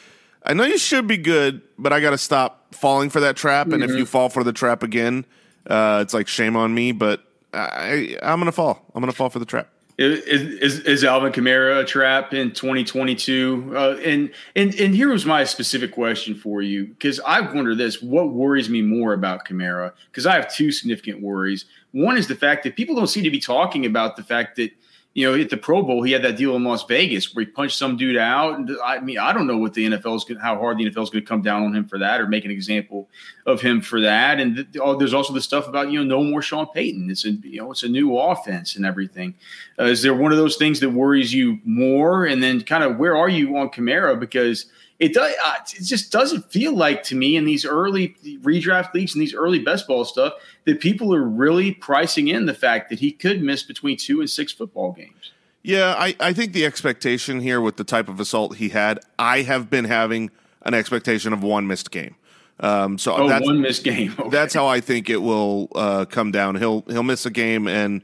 I 0.44 0.54
know 0.54 0.64
you 0.64 0.78
should 0.78 1.08
be 1.08 1.16
good, 1.16 1.60
but 1.76 1.92
I 1.92 2.00
got 2.00 2.10
to 2.10 2.18
stop 2.18 2.72
falling 2.72 3.10
for 3.10 3.18
that 3.20 3.36
trap. 3.36 3.66
And 3.68 3.82
mm-hmm. 3.82 3.92
if 3.92 3.98
you 3.98 4.06
fall 4.06 4.28
for 4.28 4.44
the 4.44 4.52
trap 4.52 4.84
again, 4.84 5.24
uh, 5.68 6.00
it's 6.02 6.14
like 6.14 6.28
shame 6.28 6.56
on 6.56 6.74
me. 6.74 6.92
But 6.92 7.22
I, 7.52 8.16
I'm 8.22 8.38
gonna 8.38 8.52
fall. 8.52 8.84
I'm 8.94 9.00
gonna 9.00 9.12
fall 9.12 9.30
for 9.30 9.38
the 9.38 9.46
trap. 9.46 9.68
Is, 9.98 10.20
is, 10.60 10.78
is 10.80 11.04
Alvin 11.04 11.32
Kamara 11.32 11.80
a 11.80 11.84
trap 11.84 12.32
in 12.32 12.52
2022? 12.52 13.72
Uh, 13.74 13.96
and 14.04 14.30
and 14.54 14.72
and 14.76 14.94
here 14.94 15.10
was 15.10 15.26
my 15.26 15.42
specific 15.42 15.90
question 15.90 16.36
for 16.36 16.62
you 16.62 16.86
because 16.86 17.18
I 17.26 17.40
wonder 17.40 17.74
this: 17.74 18.00
what 18.00 18.30
worries 18.30 18.70
me 18.70 18.80
more 18.80 19.12
about 19.12 19.44
Kamara? 19.44 19.92
Because 20.10 20.24
I 20.24 20.36
have 20.36 20.54
two 20.54 20.70
significant 20.70 21.20
worries. 21.20 21.64
One 21.90 22.16
is 22.16 22.28
the 22.28 22.36
fact 22.36 22.62
that 22.62 22.76
people 22.76 22.94
don't 22.94 23.08
seem 23.08 23.24
to 23.24 23.30
be 23.30 23.40
talking 23.40 23.86
about 23.86 24.16
the 24.16 24.22
fact 24.22 24.54
that 24.56 24.70
you 25.18 25.28
know, 25.28 25.36
at 25.36 25.50
the 25.50 25.56
Pro 25.56 25.82
Bowl, 25.82 26.04
he 26.04 26.12
had 26.12 26.22
that 26.22 26.36
deal 26.36 26.54
in 26.54 26.62
Las 26.62 26.84
Vegas 26.84 27.34
where 27.34 27.44
he 27.44 27.50
punched 27.50 27.76
some 27.76 27.96
dude 27.96 28.16
out. 28.16 28.56
And 28.56 28.70
I 28.84 29.00
mean, 29.00 29.18
I 29.18 29.32
don't 29.32 29.48
know 29.48 29.58
what 29.58 29.74
the 29.74 29.84
NFL 29.84 30.14
is, 30.14 30.22
going 30.22 30.36
to, 30.36 30.40
how 30.40 30.56
hard 30.56 30.78
the 30.78 30.84
NFL 30.84 31.02
is 31.02 31.10
going 31.10 31.24
to 31.24 31.28
come 31.28 31.42
down 31.42 31.64
on 31.64 31.74
him 31.74 31.88
for 31.88 31.98
that, 31.98 32.20
or 32.20 32.28
make 32.28 32.44
an 32.44 32.52
example 32.52 33.08
of 33.44 33.60
him 33.60 33.80
for 33.80 34.00
that. 34.00 34.38
And 34.38 34.54
th- 34.54 34.68
oh, 34.80 34.94
there's 34.94 35.14
also 35.14 35.32
the 35.32 35.40
stuff 35.40 35.66
about 35.66 35.90
you 35.90 36.04
know, 36.04 36.18
no 36.18 36.22
more 36.22 36.40
Sean 36.40 36.68
Payton. 36.68 37.10
It's 37.10 37.24
a 37.24 37.30
you 37.30 37.60
know, 37.60 37.72
it's 37.72 37.82
a 37.82 37.88
new 37.88 38.16
offense 38.16 38.76
and 38.76 38.86
everything. 38.86 39.34
Uh, 39.78 39.84
is 39.84 40.02
there 40.02 40.14
one 40.14 40.32
of 40.32 40.38
those 40.38 40.56
things 40.56 40.80
that 40.80 40.90
worries 40.90 41.32
you 41.32 41.60
more? 41.64 42.24
And 42.24 42.42
then 42.42 42.62
kind 42.62 42.82
of 42.82 42.96
where 42.96 43.16
are 43.16 43.28
you 43.28 43.56
on 43.56 43.70
Kamara 43.70 44.18
because 44.18 44.66
it 44.98 45.14
does 45.14 45.32
uh, 45.44 45.54
it 45.76 45.84
just 45.84 46.10
doesn't 46.10 46.50
feel 46.50 46.74
like 46.74 47.02
to 47.04 47.14
me 47.14 47.36
in 47.36 47.44
these 47.44 47.64
early 47.64 48.16
redraft 48.42 48.92
leagues 48.94 49.14
and 49.14 49.22
these 49.22 49.34
early 49.34 49.60
best 49.60 49.86
ball 49.86 50.04
stuff 50.04 50.34
that 50.64 50.80
people 50.80 51.14
are 51.14 51.22
really 51.22 51.72
pricing 51.72 52.28
in 52.28 52.46
the 52.46 52.54
fact 52.54 52.90
that 52.90 52.98
he 52.98 53.12
could 53.12 53.42
miss 53.42 53.62
between 53.62 53.96
two 53.96 54.20
and 54.20 54.28
six 54.28 54.52
football 54.52 54.92
games. 54.92 55.32
Yeah, 55.62 55.94
I, 55.98 56.16
I 56.20 56.32
think 56.32 56.52
the 56.52 56.64
expectation 56.64 57.40
here 57.40 57.60
with 57.60 57.76
the 57.76 57.84
type 57.84 58.08
of 58.08 58.20
assault 58.20 58.56
he 58.56 58.70
had, 58.70 59.00
I 59.18 59.42
have 59.42 59.68
been 59.68 59.84
having 59.84 60.30
an 60.62 60.74
expectation 60.74 61.32
of 61.32 61.42
one 61.42 61.66
missed 61.66 61.90
game. 61.90 62.14
Um, 62.60 62.98
so 62.98 63.14
oh, 63.14 63.28
that's, 63.28 63.44
one 63.44 63.60
missed 63.60 63.84
game. 63.84 64.14
Okay. 64.18 64.30
That's 64.30 64.54
how 64.54 64.66
I 64.66 64.80
think 64.80 65.10
it 65.10 65.18
will 65.18 65.68
uh, 65.74 66.04
come 66.06 66.32
down. 66.32 66.56
He'll 66.56 66.82
he'll 66.88 67.02
miss 67.02 67.24
a 67.26 67.30
game 67.30 67.68
and 67.68 68.02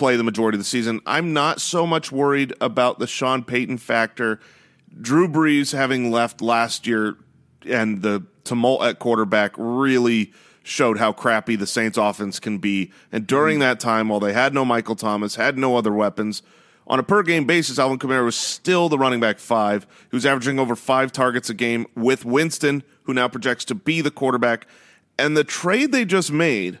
play 0.00 0.16
the 0.16 0.24
majority 0.24 0.56
of 0.56 0.60
the 0.60 0.64
season. 0.64 1.00
I'm 1.06 1.32
not 1.32 1.60
so 1.60 1.86
much 1.86 2.10
worried 2.10 2.54
about 2.60 2.98
the 2.98 3.06
Sean 3.06 3.44
Payton 3.44 3.78
factor 3.78 4.40
Drew 5.00 5.28
Brees 5.28 5.72
having 5.72 6.10
left 6.10 6.40
last 6.40 6.86
year 6.86 7.16
and 7.66 8.02
the 8.02 8.24
tumult 8.44 8.82
at 8.82 8.98
quarterback 8.98 9.52
really 9.56 10.32
showed 10.62 10.98
how 10.98 11.12
crappy 11.12 11.54
the 11.54 11.66
Saints 11.66 11.98
offense 11.98 12.40
can 12.40 12.58
be. 12.58 12.90
And 13.12 13.26
during 13.26 13.56
mm-hmm. 13.56 13.60
that 13.60 13.80
time, 13.80 14.08
while 14.08 14.20
they 14.20 14.32
had 14.32 14.54
no 14.54 14.64
Michael 14.64 14.96
Thomas, 14.96 15.36
had 15.36 15.58
no 15.58 15.76
other 15.76 15.92
weapons, 15.92 16.42
on 16.86 16.98
a 16.98 17.02
per 17.02 17.22
game 17.22 17.44
basis, 17.44 17.78
Alvin 17.78 17.98
Kamara 17.98 18.24
was 18.24 18.34
still 18.34 18.88
the 18.88 18.98
running 18.98 19.20
back 19.20 19.38
five, 19.38 19.86
He 20.10 20.16
was 20.16 20.26
averaging 20.26 20.58
over 20.58 20.74
five 20.74 21.12
targets 21.12 21.48
a 21.48 21.54
game 21.54 21.86
with 21.94 22.24
Winston, 22.24 22.82
who 23.04 23.14
now 23.14 23.28
projects 23.28 23.64
to 23.66 23.76
be 23.76 24.00
the 24.00 24.10
quarterback. 24.10 24.66
And 25.16 25.36
the 25.36 25.44
trade 25.44 25.92
they 25.92 26.04
just 26.04 26.32
made, 26.32 26.80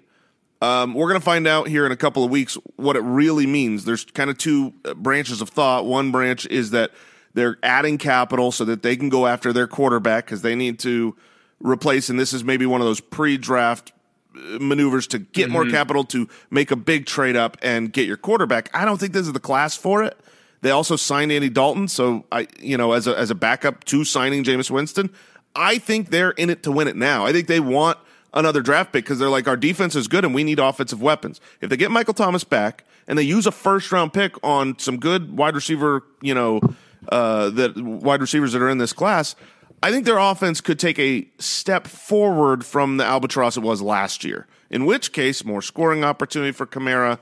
um, 0.60 0.94
we're 0.94 1.08
going 1.08 1.20
to 1.20 1.24
find 1.24 1.46
out 1.46 1.68
here 1.68 1.86
in 1.86 1.92
a 1.92 1.96
couple 1.96 2.22
of 2.22 2.30
weeks 2.30 2.58
what 2.76 2.96
it 2.96 3.00
really 3.00 3.46
means. 3.46 3.84
There's 3.84 4.04
kind 4.04 4.28
of 4.28 4.36
two 4.36 4.74
uh, 4.84 4.94
branches 4.94 5.40
of 5.40 5.48
thought. 5.48 5.86
One 5.86 6.10
branch 6.10 6.46
is 6.46 6.70
that 6.70 6.90
they're 7.32 7.58
adding 7.62 7.96
capital 7.96 8.52
so 8.52 8.64
that 8.66 8.82
they 8.82 8.96
can 8.96 9.08
go 9.08 9.26
after 9.26 9.52
their 9.52 9.66
quarterback 9.66 10.26
because 10.26 10.42
they 10.42 10.54
need 10.54 10.78
to 10.80 11.16
replace. 11.60 12.10
And 12.10 12.18
this 12.18 12.32
is 12.32 12.44
maybe 12.44 12.66
one 12.66 12.80
of 12.80 12.86
those 12.86 13.00
pre-draft 13.00 13.92
uh, 14.34 14.58
maneuvers 14.60 15.06
to 15.08 15.18
get 15.18 15.44
mm-hmm. 15.44 15.52
more 15.52 15.66
capital 15.66 16.04
to 16.04 16.28
make 16.50 16.70
a 16.70 16.76
big 16.76 17.06
trade 17.06 17.36
up 17.36 17.56
and 17.62 17.92
get 17.92 18.06
your 18.06 18.18
quarterback. 18.18 18.68
I 18.74 18.84
don't 18.84 18.98
think 18.98 19.12
this 19.12 19.26
is 19.26 19.32
the 19.32 19.40
class 19.40 19.76
for 19.76 20.02
it. 20.02 20.18
They 20.62 20.70
also 20.70 20.96
signed 20.96 21.32
Andy 21.32 21.48
Dalton, 21.48 21.88
so 21.88 22.26
I, 22.30 22.46
you 22.58 22.76
know, 22.76 22.92
as 22.92 23.06
a 23.06 23.18
as 23.18 23.30
a 23.30 23.34
backup 23.34 23.84
to 23.84 24.04
signing 24.04 24.44
Jameis 24.44 24.70
Winston. 24.70 25.10
I 25.56 25.78
think 25.78 26.10
they're 26.10 26.32
in 26.32 26.50
it 26.50 26.62
to 26.64 26.72
win 26.72 26.86
it 26.86 26.96
now. 26.96 27.24
I 27.24 27.32
think 27.32 27.46
they 27.46 27.60
want 27.60 27.98
another 28.32 28.62
draft 28.62 28.92
pick 28.92 29.04
because 29.04 29.18
they're 29.18 29.28
like 29.28 29.48
our 29.48 29.56
defense 29.56 29.94
is 29.96 30.08
good 30.08 30.24
and 30.24 30.34
we 30.34 30.44
need 30.44 30.58
offensive 30.58 31.02
weapons. 31.02 31.40
If 31.60 31.70
they 31.70 31.76
get 31.76 31.90
Michael 31.90 32.14
Thomas 32.14 32.44
back 32.44 32.84
and 33.06 33.18
they 33.18 33.22
use 33.22 33.46
a 33.46 33.52
first 33.52 33.90
round 33.92 34.12
pick 34.12 34.34
on 34.44 34.78
some 34.78 34.98
good 34.98 35.36
wide 35.36 35.54
receiver, 35.54 36.04
you 36.20 36.34
know, 36.34 36.60
uh, 37.08 37.50
that 37.50 37.76
wide 37.76 38.20
receivers 38.20 38.52
that 38.52 38.62
are 38.62 38.68
in 38.68 38.78
this 38.78 38.92
class, 38.92 39.34
I 39.82 39.90
think 39.90 40.04
their 40.04 40.18
offense 40.18 40.60
could 40.60 40.78
take 40.78 40.98
a 40.98 41.26
step 41.38 41.86
forward 41.86 42.64
from 42.64 42.98
the 42.98 43.04
albatross 43.04 43.56
it 43.56 43.62
was 43.62 43.80
last 43.80 44.24
year. 44.24 44.46
In 44.68 44.84
which 44.84 45.12
case, 45.12 45.44
more 45.44 45.62
scoring 45.62 46.04
opportunity 46.04 46.52
for 46.52 46.66
Kamara. 46.66 47.18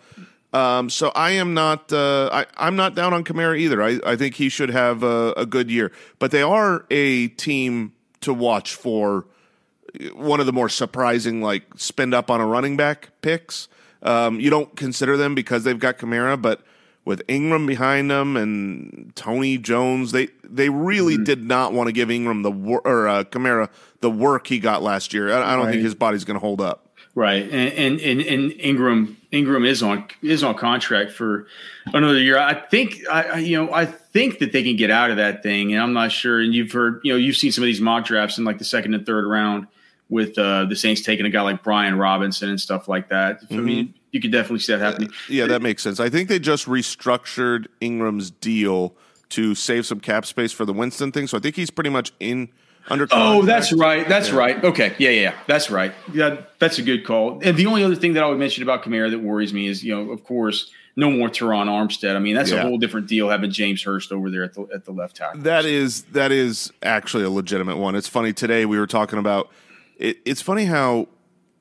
Um, 0.52 0.90
so 0.90 1.12
I 1.14 1.32
am 1.32 1.54
not 1.54 1.92
uh, 1.92 2.44
I, 2.56 2.66
am 2.68 2.74
not 2.74 2.94
down 2.94 3.12
on 3.12 3.22
Kamara 3.22 3.58
either. 3.58 3.82
I, 3.82 4.00
I 4.04 4.16
think 4.16 4.34
he 4.34 4.48
should 4.48 4.70
have 4.70 5.02
a, 5.02 5.32
a, 5.36 5.46
good 5.46 5.70
year. 5.70 5.92
But 6.18 6.30
they 6.30 6.42
are 6.42 6.86
a 6.90 7.28
team 7.28 7.92
to 8.22 8.32
watch 8.32 8.74
for 8.74 9.26
one 10.14 10.40
of 10.40 10.46
the 10.46 10.52
more 10.52 10.68
surprising 10.68 11.42
like 11.42 11.64
spend 11.76 12.14
up 12.14 12.30
on 12.30 12.40
a 12.40 12.46
running 12.46 12.76
back 12.76 13.10
picks. 13.22 13.68
Um, 14.02 14.38
you 14.40 14.50
don't 14.50 14.76
consider 14.76 15.16
them 15.16 15.34
because 15.34 15.64
they've 15.64 15.78
got 15.78 15.98
Kamara, 15.98 16.40
but 16.40 16.62
with 17.04 17.22
Ingram 17.26 17.66
behind 17.66 18.10
them 18.10 18.36
and 18.36 19.12
Tony 19.16 19.58
Jones, 19.58 20.12
they 20.12 20.28
they 20.44 20.68
really 20.68 21.14
mm-hmm. 21.14 21.24
did 21.24 21.44
not 21.44 21.72
want 21.72 21.88
to 21.88 21.92
give 21.92 22.10
Ingram 22.10 22.42
the 22.42 22.52
or 22.84 23.08
uh, 23.08 23.24
Kamara 23.24 23.70
the 24.00 24.10
work 24.10 24.46
he 24.46 24.58
got 24.58 24.82
last 24.82 25.12
year. 25.12 25.32
I, 25.32 25.52
I 25.52 25.56
don't 25.56 25.64
right. 25.64 25.72
think 25.72 25.84
his 25.84 25.94
body's 25.94 26.24
going 26.24 26.36
to 26.36 26.40
hold 26.40 26.60
up. 26.60 26.84
Right, 27.14 27.42
and, 27.50 27.98
and 28.00 28.20
and 28.20 28.52
Ingram 28.60 29.16
Ingram 29.32 29.64
is 29.64 29.82
on 29.82 30.06
is 30.22 30.44
on 30.44 30.54
contract 30.54 31.10
for 31.10 31.46
another 31.86 32.20
year. 32.20 32.38
I 32.38 32.54
think 32.54 33.00
I 33.10 33.38
you 33.38 33.56
know 33.56 33.72
I 33.72 33.86
think 33.86 34.38
that 34.38 34.52
they 34.52 34.62
can 34.62 34.76
get 34.76 34.90
out 34.90 35.10
of 35.10 35.16
that 35.16 35.42
thing, 35.42 35.72
and 35.72 35.82
I'm 35.82 35.94
not 35.94 36.12
sure. 36.12 36.40
And 36.40 36.54
you've 36.54 36.70
heard 36.70 37.00
you 37.02 37.12
know 37.12 37.18
you've 37.18 37.36
seen 37.36 37.50
some 37.50 37.64
of 37.64 37.66
these 37.66 37.80
mock 37.80 38.04
drafts 38.04 38.38
in 38.38 38.44
like 38.44 38.58
the 38.58 38.64
second 38.64 38.94
and 38.94 39.04
third 39.04 39.26
round 39.26 39.66
with 40.08 40.38
uh, 40.38 40.64
the 40.64 40.76
Saints 40.76 41.02
taking 41.02 41.26
a 41.26 41.30
guy 41.30 41.42
like 41.42 41.62
Brian 41.62 41.98
Robinson 41.98 42.48
and 42.48 42.60
stuff 42.60 42.88
like 42.88 43.08
that. 43.10 43.42
Mm-hmm. 43.42 43.54
I 43.54 43.60
mean, 43.60 43.94
you 44.12 44.20
could 44.20 44.32
definitely 44.32 44.60
see 44.60 44.72
that 44.72 44.80
happening. 44.80 45.10
Yeah, 45.28 45.46
that 45.46 45.62
makes 45.62 45.82
sense. 45.82 46.00
I 46.00 46.08
think 46.08 46.28
they 46.28 46.38
just 46.38 46.66
restructured 46.66 47.66
Ingram's 47.80 48.30
deal 48.30 48.94
to 49.30 49.54
save 49.54 49.84
some 49.86 50.00
cap 50.00 50.24
space 50.24 50.52
for 50.52 50.64
the 50.64 50.72
Winston 50.72 51.12
thing. 51.12 51.26
So 51.26 51.36
I 51.36 51.40
think 51.40 51.56
he's 51.56 51.70
pretty 51.70 51.90
much 51.90 52.12
in 52.18 52.48
under. 52.88 53.06
Contract. 53.06 53.36
Oh, 53.36 53.44
that's 53.44 53.72
right. 53.72 54.08
That's 54.08 54.30
yeah. 54.30 54.36
right. 54.36 54.64
Okay. 54.64 54.94
Yeah, 54.98 55.10
yeah, 55.10 55.34
that's 55.46 55.70
right. 55.70 55.92
Yeah, 56.12 56.38
that's 56.58 56.78
a 56.78 56.82
good 56.82 57.04
call. 57.04 57.40
And 57.44 57.56
the 57.56 57.66
only 57.66 57.84
other 57.84 57.96
thing 57.96 58.14
that 58.14 58.22
I 58.22 58.28
would 58.28 58.38
mention 58.38 58.62
about 58.62 58.82
Kamara 58.82 59.10
that 59.10 59.20
worries 59.20 59.52
me 59.52 59.66
is, 59.66 59.84
you 59.84 59.94
know, 59.94 60.10
of 60.10 60.24
course, 60.24 60.70
no 60.96 61.10
more 61.10 61.28
Terron 61.28 61.66
Armstead. 61.66 62.16
I 62.16 62.18
mean, 62.18 62.34
that's 62.34 62.50
yeah. 62.50 62.58
a 62.58 62.62
whole 62.62 62.78
different 62.78 63.06
deal 63.06 63.28
having 63.28 63.50
James 63.50 63.82
Hurst 63.82 64.10
over 64.10 64.30
there 64.30 64.42
at 64.42 64.54
the 64.54 64.66
at 64.74 64.86
the 64.86 64.92
left 64.92 65.16
tackle. 65.16 65.42
That 65.42 65.66
is 65.66 66.02
that 66.12 66.32
is 66.32 66.72
actually 66.82 67.24
a 67.24 67.30
legitimate 67.30 67.76
one. 67.76 67.94
It's 67.94 68.08
funny 68.08 68.32
today 68.32 68.64
we 68.64 68.78
were 68.78 68.86
talking 68.86 69.18
about. 69.18 69.50
It, 69.98 70.18
it's 70.24 70.40
funny 70.40 70.64
how 70.64 71.08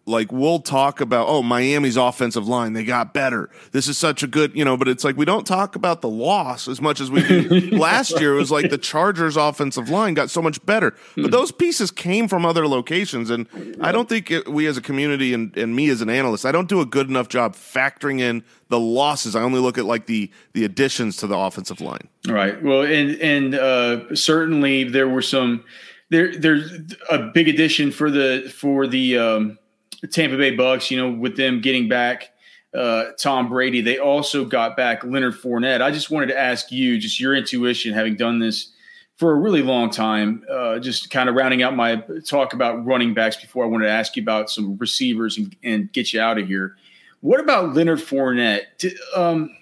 like 0.08 0.32
we'll 0.32 0.60
talk 0.60 1.02
about 1.02 1.28
oh 1.28 1.44
Miami's 1.44 1.98
offensive 1.98 2.48
line 2.48 2.74
they 2.74 2.84
got 2.84 3.14
better. 3.14 3.50
This 3.74 3.88
is 3.88 3.98
such 3.98 4.24
a 4.24 4.28
good 4.28 4.56
you 4.56 4.64
know 4.64 4.78
but 4.78 4.88
it's 4.88 5.04
like 5.04 5.18
we 5.18 5.26
don't 5.26 5.46
talk 5.46 5.76
about 5.76 6.02
the 6.02 6.10
loss 6.10 6.68
as 6.68 6.82
much 6.82 7.02
as 7.02 7.12
we 7.12 7.22
did 7.22 7.74
last 7.78 8.20
year. 8.20 8.36
It 8.36 8.40
was 8.40 8.50
like 8.50 8.70
the 8.70 8.78
Chargers 8.78 9.36
offensive 9.36 9.90
line 9.90 10.14
got 10.14 10.30
so 10.30 10.42
much 10.42 10.66
better. 10.66 10.96
But 11.16 11.26
hmm. 11.26 11.30
those 11.32 11.52
pieces 11.52 11.92
came 11.92 12.28
from 12.28 12.46
other 12.46 12.68
locations 12.68 13.30
and 13.30 13.48
I 13.82 13.92
don't 13.92 14.08
think 14.08 14.32
it, 14.32 14.48
we 14.48 14.66
as 14.66 14.78
a 14.78 14.82
community 14.82 15.34
and, 15.34 15.56
and 15.58 15.76
me 15.76 15.90
as 15.90 16.02
an 16.02 16.10
analyst 16.10 16.46
I 16.46 16.54
don't 16.54 16.70
do 16.70 16.80
a 16.80 16.86
good 16.86 17.10
enough 17.10 17.28
job 17.28 17.54
factoring 17.54 18.22
in 18.22 18.44
the 18.70 18.80
losses. 18.80 19.36
I 19.36 19.42
only 19.42 19.60
look 19.60 19.78
at 19.78 19.86
like 19.86 20.06
the 20.06 20.32
the 20.54 20.64
additions 20.64 21.18
to 21.18 21.28
the 21.28 21.38
offensive 21.38 21.82
line. 21.82 22.08
Right. 22.28 22.62
Well 22.64 22.84
and 22.84 23.20
and 23.22 23.56
uh, 23.56 24.16
certainly 24.16 24.86
there 24.86 25.10
were 25.10 25.22
some 25.22 25.66
there 26.10 26.38
there's 26.38 26.72
a 27.10 27.20
big 27.20 27.48
addition 27.48 27.92
for 27.92 28.10
the 28.10 28.52
for 28.56 28.88
the 28.88 29.18
um, 29.18 29.60
Tampa 30.12 30.38
Bay 30.38 30.56
Bucks, 30.56 30.90
you 30.92 30.98
know, 30.98 31.12
with 31.12 31.38
them 31.38 31.62
getting 31.62 31.90
back 31.90 32.32
uh, 32.78 33.12
Tom 33.18 33.50
Brady, 33.50 33.82
they 33.82 33.98
also 33.98 34.46
got 34.46 34.78
back 34.78 35.04
Leonard 35.04 35.34
Fournette. 35.36 35.82
I 35.82 35.92
just 35.92 36.12
wanted 36.12 36.28
to 36.28 36.38
ask 36.38 36.72
you, 36.72 36.98
just 36.98 37.20
your 37.20 37.36
intuition, 37.36 37.94
having 37.94 38.16
done 38.16 38.40
this 38.40 38.74
for 39.16 39.32
a 39.32 39.36
really 39.36 39.64
long 39.64 39.90
time, 39.90 40.44
uh, 40.52 40.78
just 40.78 41.10
kind 41.10 41.28
of 41.28 41.36
rounding 41.36 41.64
out 41.64 41.76
my 41.76 41.96
talk 42.26 42.54
about 42.54 42.86
running 42.86 43.14
backs 43.14 43.36
before 43.36 43.66
I 43.66 43.68
wanted 43.68 43.86
to 43.86 43.92
ask 43.92 44.16
you 44.16 44.22
about 44.22 44.50
some 44.50 44.78
receivers 44.78 45.38
and, 45.38 45.56
and 45.64 45.92
get 45.92 46.14
you 46.14 46.22
out 46.22 46.38
of 46.38 46.48
here. 46.48 46.76
What 47.22 47.40
about 47.40 47.74
Leonard 47.74 48.00
Fournette? 48.00 48.66
Um, 49.16 49.56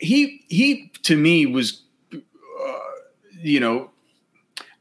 he 0.00 0.42
he 0.48 0.90
to 1.02 1.16
me 1.16 1.44
was, 1.44 1.82
uh, 2.14 2.78
you 3.42 3.60
know, 3.60 3.90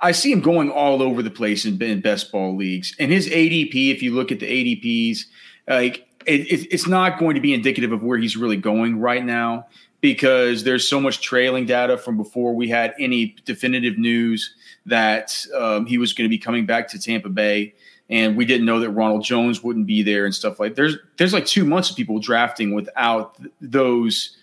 I 0.01 0.11
see 0.11 0.31
him 0.31 0.41
going 0.41 0.69
all 0.69 1.01
over 1.01 1.23
the 1.23 1.29
place 1.29 1.65
in, 1.65 1.81
in, 1.81 2.01
best 2.01 2.31
ball 2.31 2.55
leagues, 2.55 2.95
and 2.99 3.11
his 3.11 3.27
ADP. 3.29 3.91
If 3.91 4.01
you 4.03 4.13
look 4.13 4.31
at 4.31 4.39
the 4.39 4.45
ADPs, 4.47 5.25
like 5.67 6.07
it, 6.25 6.41
it, 6.41 6.73
it's 6.73 6.87
not 6.87 7.19
going 7.19 7.35
to 7.35 7.41
be 7.41 7.53
indicative 7.53 7.91
of 7.91 8.03
where 8.03 8.17
he's 8.17 8.35
really 8.35 8.57
going 8.57 8.99
right 8.99 9.23
now 9.23 9.67
because 10.01 10.63
there's 10.63 10.87
so 10.87 10.99
much 10.99 11.21
trailing 11.21 11.65
data 11.65 11.97
from 11.97 12.17
before 12.17 12.53
we 12.53 12.67
had 12.67 12.93
any 12.99 13.35
definitive 13.45 13.97
news 13.97 14.53
that 14.85 15.45
um, 15.57 15.85
he 15.85 15.97
was 15.97 16.13
going 16.13 16.25
to 16.25 16.29
be 16.29 16.37
coming 16.37 16.65
back 16.65 16.87
to 16.89 16.99
Tampa 16.99 17.29
Bay, 17.29 17.73
and 18.09 18.37
we 18.37 18.45
didn't 18.45 18.65
know 18.65 18.79
that 18.79 18.91
Ronald 18.91 19.23
Jones 19.23 19.63
wouldn't 19.63 19.87
be 19.87 20.03
there 20.03 20.25
and 20.25 20.35
stuff 20.35 20.59
like. 20.59 20.75
There's 20.75 20.97
there's 21.17 21.33
like 21.33 21.45
two 21.45 21.65
months 21.65 21.89
of 21.89 21.95
people 21.95 22.19
drafting 22.19 22.75
without 22.75 23.37
th- 23.37 23.51
those 23.61 24.37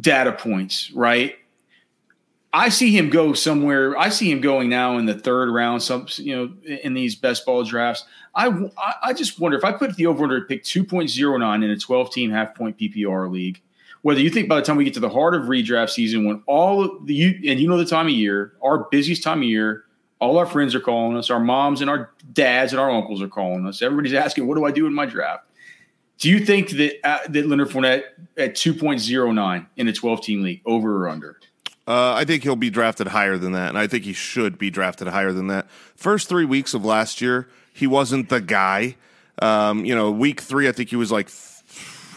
data 0.00 0.32
points, 0.32 0.90
right? 0.92 1.36
I 2.52 2.68
see 2.68 2.96
him 2.96 3.10
go 3.10 3.32
somewhere. 3.32 3.96
I 3.96 4.08
see 4.08 4.30
him 4.30 4.40
going 4.40 4.68
now 4.68 4.98
in 4.98 5.06
the 5.06 5.14
third 5.14 5.50
round. 5.50 5.82
Some 5.82 6.06
you 6.16 6.36
know 6.36 6.52
in 6.82 6.94
these 6.94 7.14
best 7.14 7.46
ball 7.46 7.62
drafts. 7.62 8.04
I 8.34 8.52
I 9.02 9.12
just 9.12 9.38
wonder 9.38 9.56
if 9.56 9.64
I 9.64 9.72
put 9.72 9.94
the 9.96 10.06
over 10.06 10.24
under 10.24 10.40
pick 10.42 10.64
two 10.64 10.84
point 10.84 11.10
zero 11.10 11.36
nine 11.36 11.62
in 11.62 11.70
a 11.70 11.78
twelve 11.78 12.12
team 12.12 12.30
half 12.30 12.54
point 12.54 12.76
PPR 12.78 13.30
league. 13.30 13.60
Whether 14.02 14.20
you 14.20 14.30
think 14.30 14.48
by 14.48 14.56
the 14.56 14.62
time 14.62 14.76
we 14.76 14.84
get 14.84 14.94
to 14.94 15.00
the 15.00 15.10
heart 15.10 15.34
of 15.34 15.42
redraft 15.42 15.90
season, 15.90 16.24
when 16.24 16.42
all 16.46 16.84
of 16.84 17.06
the 17.06 17.14
you 17.14 17.28
and 17.50 17.60
you 17.60 17.68
know 17.68 17.76
the 17.76 17.84
time 17.84 18.06
of 18.06 18.12
year, 18.12 18.54
our 18.62 18.88
busiest 18.90 19.22
time 19.22 19.38
of 19.38 19.44
year, 19.44 19.84
all 20.20 20.38
our 20.38 20.46
friends 20.46 20.74
are 20.74 20.80
calling 20.80 21.16
us, 21.16 21.30
our 21.30 21.40
moms 21.40 21.80
and 21.80 21.90
our 21.90 22.10
dads 22.32 22.72
and 22.72 22.80
our 22.80 22.90
uncles 22.90 23.22
are 23.22 23.28
calling 23.28 23.66
us. 23.66 23.80
Everybody's 23.80 24.14
asking, 24.14 24.48
"What 24.48 24.56
do 24.56 24.64
I 24.64 24.72
do 24.72 24.86
in 24.86 24.94
my 24.94 25.06
draft?" 25.06 25.44
Do 26.18 26.28
you 26.28 26.44
think 26.44 26.70
that 26.70 26.94
uh, 27.04 27.18
that 27.28 27.46
Leonard 27.46 27.70
Fournette 27.70 28.02
at 28.36 28.54
2.09 28.54 29.66
in 29.76 29.88
a 29.88 29.92
12 29.92 30.22
team 30.22 30.42
league 30.42 30.60
over 30.66 31.04
or 31.04 31.08
under? 31.08 31.39
Uh, 31.90 32.14
I 32.14 32.24
think 32.24 32.44
he'll 32.44 32.54
be 32.54 32.70
drafted 32.70 33.08
higher 33.08 33.36
than 33.36 33.50
that, 33.50 33.70
and 33.70 33.76
I 33.76 33.88
think 33.88 34.04
he 34.04 34.12
should 34.12 34.58
be 34.58 34.70
drafted 34.70 35.08
higher 35.08 35.32
than 35.32 35.48
that. 35.48 35.68
First 35.96 36.28
three 36.28 36.44
weeks 36.44 36.72
of 36.72 36.84
last 36.84 37.20
year, 37.20 37.48
he 37.72 37.88
wasn't 37.88 38.28
the 38.28 38.40
guy. 38.40 38.94
Um, 39.42 39.84
you 39.84 39.96
know, 39.96 40.12
week 40.12 40.40
three, 40.40 40.68
I 40.68 40.72
think 40.72 40.90
he 40.90 40.94
was 40.94 41.10
like 41.10 41.28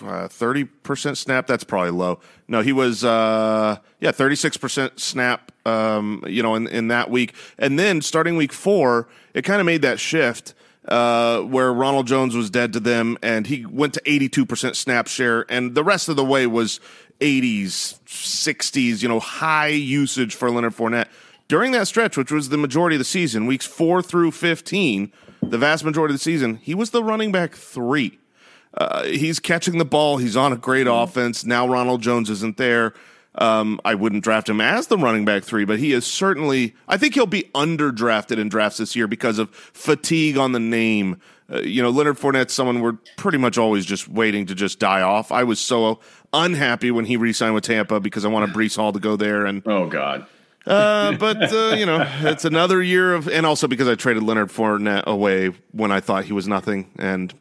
uh, 0.06 0.28
thirty 0.28 0.66
percent 0.66 1.18
snap. 1.18 1.48
That's 1.48 1.64
probably 1.64 1.90
low. 1.90 2.20
No, 2.48 2.62
he 2.62 2.72
was 2.72 3.04
uh, 3.04 3.78
yeah 4.00 4.12
thirty 4.12 4.36
six 4.36 4.58
percent 4.58 5.00
snap. 5.00 5.52
Um, 5.66 6.24
you 6.28 6.44
know, 6.44 6.54
in, 6.54 6.68
in 6.68 6.90
that 6.90 7.10
week, 7.10 7.34
and 7.58 7.80
then 7.80 8.04
starting 8.04 8.38
week 8.38 8.54
four, 8.54 9.08
it 9.34 9.42
kind 9.42 9.60
of 9.60 9.66
made 9.66 9.82
that 9.82 10.00
shift 10.00 10.54
uh, 10.88 11.42
where 11.42 11.74
Ronald 11.74 12.06
Jones 12.06 12.36
was 12.36 12.52
dead 12.52 12.74
to 12.74 12.80
them, 12.80 13.18
and 13.24 13.48
he 13.48 13.66
went 13.66 13.96
to 13.96 14.02
eighty 14.06 14.30
two 14.30 14.46
percent 14.46 14.76
snap 14.76 15.08
share, 15.08 15.48
and 15.50 15.74
the 15.74 15.84
rest 15.84 16.10
of 16.10 16.16
the 16.16 16.26
way 16.26 16.46
was 16.46 16.80
eighties, 17.24 18.00
sixties. 18.06 19.02
You 19.02 19.10
know, 19.10 19.20
high 19.20 19.70
usage 19.70 20.36
for 20.36 20.52
Leonard 20.52 20.76
Fournette 20.76 21.08
during 21.48 21.72
that 21.72 21.88
stretch, 21.88 22.18
which 22.18 22.32
was 22.32 22.50
the 22.50 22.58
majority 22.58 22.96
of 22.96 23.00
the 23.00 23.06
season, 23.06 23.48
weeks 23.48 23.66
four 23.66 24.04
through 24.04 24.32
fifteen. 24.32 25.12
The 25.42 25.58
vast 25.58 25.84
majority 25.84 26.14
of 26.14 26.20
the 26.20 26.24
season, 26.24 26.56
he 26.56 26.74
was 26.74 26.92
the 26.92 27.04
running 27.04 27.32
back 27.32 27.56
three. 27.56 28.20
Uh, 28.76 29.04
he's 29.04 29.40
catching 29.40 29.78
the 29.78 29.86
ball. 29.86 30.18
He's 30.18 30.38
on 30.38 30.54
a 30.54 30.58
great 30.58 30.88
mm-hmm. 30.88 31.04
offense. 31.04 31.46
Now 31.46 31.68
Ronald 31.68 32.02
Jones 32.02 32.30
isn't 32.30 32.58
there. 32.58 32.94
Um, 33.36 33.80
I 33.84 33.96
wouldn't 33.96 34.24
draft 34.24 34.48
him 34.48 34.62
as 34.62 34.88
the 34.88 34.98
running 34.98 35.26
back 35.26 35.44
three, 35.44 35.66
but 35.66 35.80
he 35.80 35.92
is 35.92 36.06
certainly. 36.06 36.76
I 36.88 36.98
think 36.98 37.16
he'll 37.16 37.26
be 37.26 37.50
underdrafted 37.56 38.38
in 38.38 38.48
drafts 38.48 38.78
this 38.78 38.96
year 38.96 39.08
because 39.08 39.40
of 39.40 39.50
fatigue 39.52 40.38
on 40.38 40.52
the 40.52 40.60
name. 40.60 41.20
Uh, 41.52 41.60
you 41.60 41.82
know, 41.82 41.90
Leonard 41.90 42.18
Fournette's 42.18 42.54
someone 42.54 42.80
we're 42.80 42.98
pretty 43.18 43.38
much 43.38 43.58
always 43.58 43.86
just 43.86 44.08
waiting 44.08 44.46
to 44.46 44.56
just 44.56 44.80
die 44.80 45.02
off. 45.02 45.32
I 45.32 45.44
was 45.44 45.60
so 45.60 46.00
unhappy 46.34 46.92
when 46.92 47.06
he 47.06 47.18
re-signed 47.18 47.54
with 47.54 47.64
Tampa 47.64 48.00
because 48.00 48.26
I 48.26 48.28
wanted 48.28 48.50
Breece 48.52 48.76
Hall 48.76 48.92
to 48.92 49.00
go 49.00 49.16
there. 49.16 49.46
And 49.46 49.62
oh 49.66 49.88
god, 49.88 50.26
uh, 50.68 51.14
but 51.14 51.54
uh, 51.54 51.76
you 51.78 51.86
know, 51.86 52.08
it's 52.22 52.46
another 52.46 52.82
year 52.82 53.14
of, 53.14 53.28
and 53.30 53.46
also 53.46 53.68
because 53.68 53.88
I 53.88 53.96
traded 53.96 54.24
Leonard 54.24 54.50
Fournette 54.50 55.06
away 55.06 55.52
when 55.72 55.92
I 55.92 56.00
thought 56.00 56.26
he 56.26 56.34
was 56.34 56.48
nothing, 56.48 56.90
and 56.98 57.34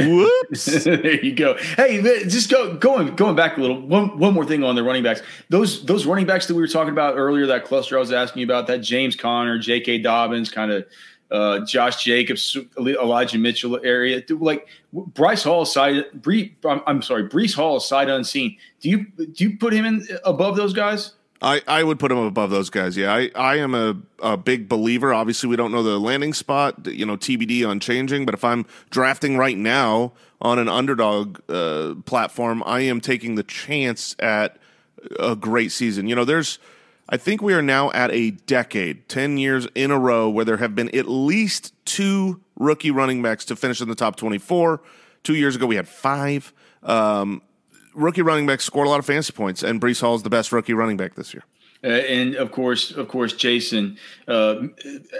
Whoops! 0.00 0.64
there 0.84 1.24
you 1.24 1.34
go. 1.34 1.56
Hey, 1.76 2.00
just 2.28 2.50
go 2.50 2.76
going 2.76 3.16
going 3.16 3.34
back 3.34 3.56
a 3.56 3.60
little. 3.60 3.80
One 3.80 4.16
one 4.18 4.32
more 4.32 4.44
thing 4.44 4.62
on 4.62 4.76
the 4.76 4.84
running 4.84 5.02
backs. 5.02 5.22
Those 5.48 5.84
those 5.84 6.06
running 6.06 6.26
backs 6.26 6.46
that 6.46 6.54
we 6.54 6.60
were 6.60 6.68
talking 6.68 6.92
about 6.92 7.16
earlier, 7.16 7.46
that 7.46 7.64
cluster 7.64 7.96
I 7.96 8.00
was 8.00 8.12
asking 8.12 8.40
you 8.40 8.46
about, 8.46 8.68
that 8.68 8.78
James 8.78 9.16
Conner, 9.16 9.58
J.K. 9.58 9.98
Dobbins, 9.98 10.50
kind 10.50 10.70
of 10.70 10.86
uh, 11.30 11.60
Josh 11.60 12.02
Jacobs, 12.04 12.56
Elijah 12.78 13.38
Mitchell 13.38 13.78
area. 13.82 14.22
Like 14.30 14.68
Bryce 14.92 15.42
Hall 15.42 15.64
side, 15.64 16.04
Bree, 16.14 16.56
I'm, 16.64 16.80
I'm 16.86 17.02
sorry, 17.02 17.28
Breece 17.28 17.54
Hall 17.54 17.80
side 17.80 18.08
unseen. 18.08 18.56
Do 18.80 18.88
you 18.88 19.06
do 19.16 19.44
you 19.44 19.58
put 19.58 19.72
him 19.72 19.84
in 19.84 20.06
above 20.24 20.56
those 20.56 20.72
guys? 20.72 21.14
I, 21.40 21.62
I 21.68 21.84
would 21.84 22.00
put 22.00 22.10
him 22.10 22.18
above 22.18 22.50
those 22.50 22.68
guys. 22.68 22.96
Yeah, 22.96 23.14
I, 23.14 23.30
I 23.36 23.56
am 23.56 23.74
a, 23.74 23.96
a 24.20 24.36
big 24.36 24.68
believer. 24.68 25.14
Obviously, 25.14 25.48
we 25.48 25.56
don't 25.56 25.70
know 25.70 25.84
the 25.84 25.98
landing 25.98 26.34
spot, 26.34 26.86
you 26.86 27.06
know, 27.06 27.16
TBD 27.16 27.68
on 27.68 27.78
changing. 27.78 28.24
But 28.24 28.34
if 28.34 28.44
I'm 28.44 28.66
drafting 28.90 29.36
right 29.36 29.56
now 29.56 30.12
on 30.40 30.58
an 30.58 30.68
underdog 30.68 31.38
uh, 31.48 31.94
platform, 32.06 32.62
I 32.66 32.80
am 32.80 33.00
taking 33.00 33.36
the 33.36 33.44
chance 33.44 34.16
at 34.18 34.56
a 35.20 35.36
great 35.36 35.70
season. 35.70 36.08
You 36.08 36.16
know, 36.16 36.24
there's, 36.24 36.58
I 37.08 37.16
think 37.16 37.40
we 37.40 37.54
are 37.54 37.62
now 37.62 37.90
at 37.92 38.10
a 38.10 38.32
decade, 38.32 39.08
10 39.08 39.38
years 39.38 39.66
in 39.74 39.90
a 39.90 39.98
row, 39.98 40.28
where 40.28 40.44
there 40.44 40.58
have 40.58 40.74
been 40.74 40.94
at 40.94 41.08
least 41.08 41.72
two 41.86 42.42
rookie 42.56 42.90
running 42.90 43.22
backs 43.22 43.46
to 43.46 43.56
finish 43.56 43.80
in 43.80 43.88
the 43.88 43.94
top 43.94 44.16
24. 44.16 44.82
Two 45.22 45.34
years 45.34 45.56
ago, 45.56 45.66
we 45.66 45.76
had 45.76 45.88
five. 45.88 46.52
Um, 46.82 47.40
rookie 47.94 48.20
running 48.20 48.46
backs 48.46 48.64
scored 48.64 48.86
a 48.86 48.90
lot 48.90 48.98
of 48.98 49.06
fantasy 49.06 49.32
points, 49.32 49.62
and 49.62 49.80
Breece 49.80 50.02
Hall 50.02 50.14
is 50.16 50.22
the 50.22 50.30
best 50.30 50.52
rookie 50.52 50.74
running 50.74 50.98
back 50.98 51.14
this 51.14 51.32
year. 51.32 51.44
Uh, 51.84 51.86
and 51.86 52.34
of 52.34 52.50
course, 52.50 52.90
of 52.90 53.06
course, 53.06 53.32
Jason 53.32 53.96
uh, 54.26 54.62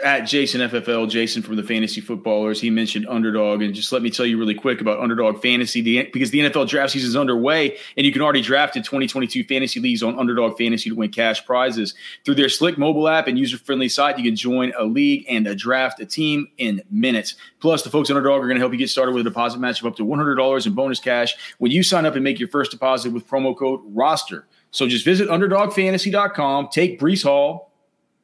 at 0.04 0.22
Jason 0.22 0.60
FFL, 0.60 1.08
Jason 1.08 1.40
from 1.40 1.54
the 1.54 1.62
Fantasy 1.62 2.00
Footballers, 2.00 2.60
he 2.60 2.68
mentioned 2.68 3.06
underdog, 3.08 3.62
and 3.62 3.72
just 3.74 3.92
let 3.92 4.02
me 4.02 4.10
tell 4.10 4.26
you 4.26 4.38
really 4.38 4.54
quick 4.54 4.80
about 4.80 4.98
underdog 4.98 5.40
fantasy 5.40 6.02
because 6.10 6.32
the 6.32 6.40
NFL 6.40 6.68
draft 6.68 6.92
season 6.92 7.10
is 7.10 7.16
underway, 7.16 7.76
and 7.96 8.04
you 8.04 8.12
can 8.12 8.22
already 8.22 8.42
draft 8.42 8.76
in 8.76 8.82
2022 8.82 9.44
fantasy 9.44 9.78
leagues 9.78 10.02
on 10.02 10.18
Underdog 10.18 10.58
Fantasy 10.58 10.90
to 10.90 10.96
win 10.96 11.10
cash 11.10 11.46
prizes 11.46 11.94
through 12.24 12.34
their 12.34 12.48
slick 12.48 12.76
mobile 12.76 13.08
app 13.08 13.28
and 13.28 13.38
user-friendly 13.38 13.88
site. 13.88 14.18
You 14.18 14.24
can 14.24 14.34
join 14.34 14.72
a 14.76 14.84
league 14.84 15.26
and 15.28 15.46
a 15.46 15.54
draft 15.54 16.00
a 16.00 16.06
team 16.06 16.48
in 16.58 16.82
minutes. 16.90 17.36
Plus, 17.60 17.82
the 17.82 17.90
folks 17.90 18.10
at 18.10 18.16
Underdog 18.16 18.42
are 18.42 18.46
going 18.46 18.56
to 18.56 18.60
help 18.60 18.72
you 18.72 18.78
get 18.78 18.90
started 18.90 19.12
with 19.12 19.24
a 19.24 19.30
deposit 19.30 19.60
match 19.60 19.80
of 19.80 19.86
up 19.86 19.96
to 19.96 20.04
$100 20.04 20.66
in 20.66 20.74
bonus 20.74 20.98
cash 20.98 21.36
when 21.58 21.70
you 21.70 21.84
sign 21.84 22.04
up 22.04 22.16
and 22.16 22.24
make 22.24 22.40
your 22.40 22.48
first 22.48 22.72
deposit 22.72 23.12
with 23.12 23.28
promo 23.28 23.56
code 23.56 23.80
Roster. 23.84 24.46
So 24.70 24.86
just 24.86 25.04
visit 25.04 25.28
underdogfantasy.com, 25.28 26.68
take 26.70 27.00
Breece 27.00 27.24
Hall, 27.24 27.72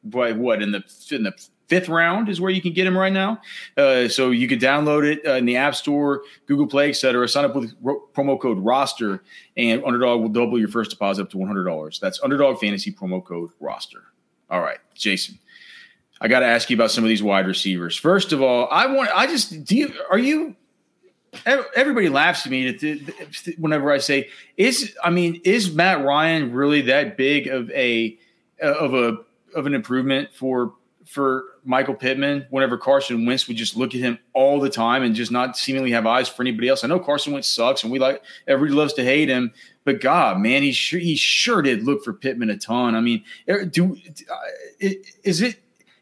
by 0.05 0.33
what 0.33 0.63
in 0.63 0.73
the 0.73 0.83
in 1.11 1.23
the 1.23 1.33
fifth 1.69 1.89
round 1.89 2.29
is 2.29 2.41
where 2.41 2.51
you 2.51 2.61
can 2.61 2.73
get 2.73 2.87
him 2.87 2.97
right 2.97 3.13
now. 3.13 3.41
Uh, 3.77 4.09
so 4.09 4.31
you 4.31 4.47
can 4.47 4.59
download 4.59 5.05
it 5.05 5.27
uh, 5.27 5.33
in 5.33 5.47
the 5.47 5.57
App 5.57 5.75
Store, 5.75 6.23
Google 6.47 6.67
Play, 6.67 6.91
etc. 6.91 7.29
Sign 7.29 7.45
up 7.45 7.57
with 7.57 7.73
ro- 7.81 8.03
promo 8.15 8.39
code 8.41 8.59
Roster, 8.59 9.23
and 9.57 9.83
Underdog 9.85 10.21
will 10.21 10.29
double 10.29 10.59
your 10.59 10.69
first 10.69 10.91
deposit 10.91 11.23
up 11.23 11.31
to 11.31 11.39
one 11.39 11.49
hundred 11.49 11.65
dollars. 11.65 11.99
That's 11.99 12.21
Underdog 12.23 12.59
Fantasy 12.59 12.93
promo 12.93 13.25
code 13.25 13.51
Roster. 13.61 14.03
All 14.51 14.61
right, 14.61 14.79
Jason. 14.95 15.39
I 16.21 16.29
got 16.29 16.41
to 16.41 16.47
ask 16.47 16.71
you 16.71 16.77
about 16.77 16.91
some 16.91 17.03
of 17.05 17.09
these 17.09 17.23
wide 17.23 17.47
receivers. 17.47 17.97
First 17.97 18.33
of 18.33 18.41
all, 18.41 18.69
I 18.71 18.87
want 18.87 19.11
I 19.15 19.27
just 19.27 19.65
do 19.65 19.77
you 19.77 19.93
are 20.11 20.19
you 20.19 20.55
everybody 21.47 22.09
laughs 22.09 22.47
at 22.47 22.53
me 22.53 22.77
whenever 23.59 23.93
I 23.93 23.99
say 23.99 24.29
is 24.57 24.97
I 25.03 25.11
mean 25.11 25.41
is 25.45 25.73
Matt 25.73 26.05
Ryan 26.05 26.53
really 26.53 26.83
that 26.83 27.17
big 27.17 27.49
of 27.49 27.71
a 27.71 28.19
of 28.61 28.95
a 28.95 29.19
of 29.55 29.67
an 29.67 29.75
improvement 29.75 30.31
for 30.33 30.75
for 31.07 31.45
Michael 31.65 31.95
Pittman 31.95 32.47
whenever 32.51 32.77
Carson 32.77 33.27
Wentz 33.27 33.47
would 33.49 33.57
just 33.57 33.77
look 33.77 33.95
at 33.95 34.01
him 34.01 34.19
all 34.33 34.61
the 34.61 34.71
time 34.71 35.03
and 35.03 35.15
just 35.15 35.31
not 35.31 35.57
seemingly 35.57 35.91
have 35.93 36.07
eyes 36.07 36.29
for 36.29 36.43
anybody 36.43 36.69
else. 36.69 36.83
I 36.83 36.89
know 36.89 36.99
Carson 36.99 37.33
Wentz 37.33 37.49
sucks 37.49 37.83
and 37.83 37.93
we 37.93 37.99
like 37.99 38.23
everybody 38.47 38.77
loves 38.77 38.95
to 38.95 39.05
hate 39.05 39.29
him, 39.29 39.53
but 39.85 40.01
God, 40.01 40.41
man, 40.41 40.63
he 40.63 40.73
sure 40.73 41.01
he 41.01 41.17
sure 41.17 41.63
did 41.63 41.85
look 41.85 42.05
for 42.05 42.13
Pittman 42.13 42.51
a 42.51 42.57
ton. 42.57 42.95
I 42.95 43.01
mean, 43.01 43.25
er, 43.49 43.65
do 43.65 43.97
is 44.79 45.43
it 45.43 45.57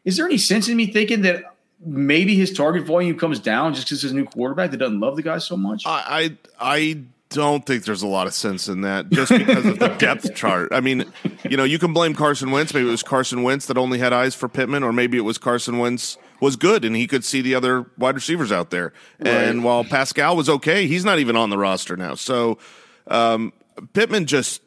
is 0.05 0.17
there 0.17 0.25
any 0.25 0.37
sense 0.37 0.67
in 0.67 0.77
me 0.77 0.87
thinking 0.87 1.21
that 1.21 1.52
maybe 1.85 2.35
his 2.35 2.51
target 2.51 2.85
volume 2.85 3.17
comes 3.17 3.39
down 3.39 3.73
just 3.73 3.87
because 3.87 4.01
he's 4.01 4.11
a 4.11 4.15
new 4.15 4.25
quarterback 4.25 4.71
that 4.71 4.77
doesn't 4.77 4.99
love 4.99 5.15
the 5.15 5.21
guy 5.21 5.37
so 5.37 5.57
much? 5.57 5.83
I, 5.85 6.37
I, 6.59 6.77
I 6.77 7.03
don't 7.29 7.65
think 7.65 7.83
there's 7.83 8.03
a 8.03 8.07
lot 8.07 8.27
of 8.27 8.33
sense 8.33 8.67
in 8.67 8.81
that 8.81 9.09
just 9.09 9.31
because 9.31 9.65
of 9.65 9.79
the 9.79 9.87
depth 9.99 10.33
chart. 10.35 10.71
I 10.71 10.81
mean, 10.81 11.05
you 11.49 11.57
know, 11.57 11.63
you 11.63 11.79
can 11.79 11.93
blame 11.93 12.13
Carson 12.13 12.51
Wentz. 12.51 12.73
Maybe 12.73 12.87
it 12.87 12.91
was 12.91 13.03
Carson 13.03 13.43
Wentz 13.43 13.65
that 13.65 13.77
only 13.77 13.99
had 13.99 14.13
eyes 14.13 14.35
for 14.35 14.47
Pittman, 14.47 14.83
or 14.83 14.93
maybe 14.93 15.17
it 15.17 15.21
was 15.21 15.37
Carson 15.37 15.79
Wentz 15.79 16.17
was 16.39 16.55
good 16.55 16.83
and 16.83 16.95
he 16.95 17.07
could 17.07 17.23
see 17.23 17.41
the 17.41 17.55
other 17.55 17.85
wide 17.97 18.15
receivers 18.15 18.51
out 18.51 18.69
there. 18.69 18.93
Right. 19.19 19.29
And 19.29 19.63
while 19.63 19.83
Pascal 19.83 20.35
was 20.35 20.49
okay, 20.49 20.87
he's 20.87 21.05
not 21.05 21.19
even 21.19 21.35
on 21.35 21.49
the 21.49 21.57
roster 21.57 21.95
now. 21.97 22.15
So 22.15 22.59
um, 23.07 23.53
Pittman 23.93 24.25
just 24.25 24.61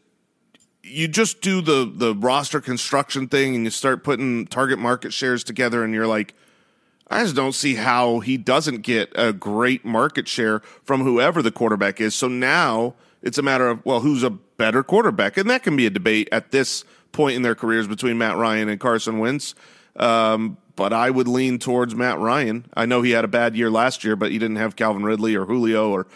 you 0.82 1.08
just 1.08 1.40
do 1.40 1.60
the 1.60 1.90
the 1.92 2.14
roster 2.14 2.60
construction 2.60 3.28
thing 3.28 3.54
and 3.54 3.64
you 3.64 3.70
start 3.70 4.04
putting 4.04 4.46
target 4.46 4.78
market 4.78 5.12
shares 5.12 5.44
together 5.44 5.84
and 5.84 5.94
you're 5.94 6.06
like– 6.06 6.34
I 7.08 7.22
just 7.22 7.36
don't 7.36 7.54
see 7.54 7.76
how 7.76 8.20
he 8.20 8.36
doesn't 8.36 8.82
get 8.82 9.12
a 9.14 9.32
great 9.32 9.84
market 9.84 10.26
share 10.26 10.60
from 10.84 11.02
whoever 11.02 11.40
the 11.40 11.52
quarterback 11.52 12.00
is. 12.00 12.14
So 12.14 12.26
now 12.28 12.94
it's 13.22 13.38
a 13.38 13.42
matter 13.42 13.68
of, 13.68 13.84
well, 13.84 14.00
who's 14.00 14.22
a 14.22 14.30
better 14.30 14.82
quarterback? 14.82 15.36
And 15.36 15.48
that 15.48 15.62
can 15.62 15.76
be 15.76 15.86
a 15.86 15.90
debate 15.90 16.28
at 16.32 16.50
this 16.50 16.84
point 17.12 17.36
in 17.36 17.42
their 17.42 17.54
careers 17.54 17.86
between 17.86 18.18
Matt 18.18 18.36
Ryan 18.36 18.68
and 18.68 18.80
Carson 18.80 19.18
Wentz. 19.18 19.54
Um, 19.94 20.58
but 20.74 20.92
I 20.92 21.10
would 21.10 21.28
lean 21.28 21.58
towards 21.58 21.94
Matt 21.94 22.18
Ryan. 22.18 22.66
I 22.74 22.86
know 22.86 23.02
he 23.02 23.12
had 23.12 23.24
a 23.24 23.28
bad 23.28 23.56
year 23.56 23.70
last 23.70 24.04
year, 24.04 24.16
but 24.16 24.30
he 24.30 24.38
didn't 24.38 24.56
have 24.56 24.76
Calvin 24.76 25.04
Ridley 25.04 25.34
or 25.34 25.46
Julio 25.46 25.90
or 25.90 26.06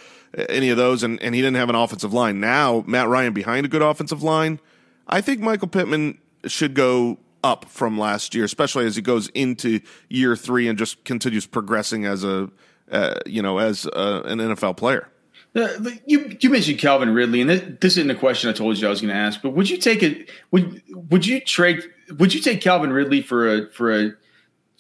any 0.49 0.71
of 0.71 0.77
those, 0.77 1.03
and, 1.03 1.21
and 1.23 1.35
he 1.35 1.41
didn't 1.41 1.57
have 1.57 1.71
an 1.71 1.75
offensive 1.75 2.13
line. 2.13 2.41
Now, 2.41 2.85
Matt 2.87 3.09
Ryan 3.09 3.33
behind 3.33 3.65
a 3.65 3.69
good 3.69 3.83
offensive 3.83 4.23
line, 4.23 4.61
I 5.09 5.21
think 5.21 5.41
Michael 5.41 5.69
Pittman 5.69 6.19
should 6.47 6.75
go 6.75 7.19
up 7.43 7.65
from 7.67 7.99
last 7.99 8.35
year, 8.35 8.45
especially 8.45 8.87
as 8.87 8.97
he 8.97 9.03
goes 9.03 9.29
into 9.29 9.81
year 10.09 10.37
three 10.37 10.69
and 10.69 10.79
just 10.79 11.05
continues 11.05 11.47
progressing 11.47 12.05
as 12.05 12.25
a 12.25 12.51
uh, 12.91 13.15
you 13.27 13.43
know 13.43 13.59
as 13.59 13.87
a, 13.87 14.23
an 14.25 14.39
NFL 14.39 14.77
player. 14.77 15.09
Uh, 15.55 15.69
you 16.07 16.37
you 16.41 16.51
mentioned 16.51 16.79
Calvin 16.79 17.13
Ridley, 17.13 17.41
and 17.41 17.51
this, 17.51 17.63
this 17.81 17.97
isn't 17.97 18.11
a 18.11 18.15
question 18.15 18.51
I 18.51 18.53
told 18.53 18.79
you 18.79 18.87
I 18.87 18.91
was 18.91 19.01
going 19.01 19.13
to 19.13 19.19
ask, 19.19 19.43
but 19.43 19.51
would 19.51 19.69
you 19.69 19.79
take 19.79 20.03
it? 20.03 20.31
Would 20.53 20.83
would 21.11 21.27
you 21.27 21.41
trade? 21.41 21.83
Would 22.19 22.33
you 22.35 22.41
take 22.41 22.61
Calvin 22.61 22.93
Ridley 22.93 23.21
for 23.23 23.49
a 23.49 23.71
for 23.71 23.93
a 23.93 24.11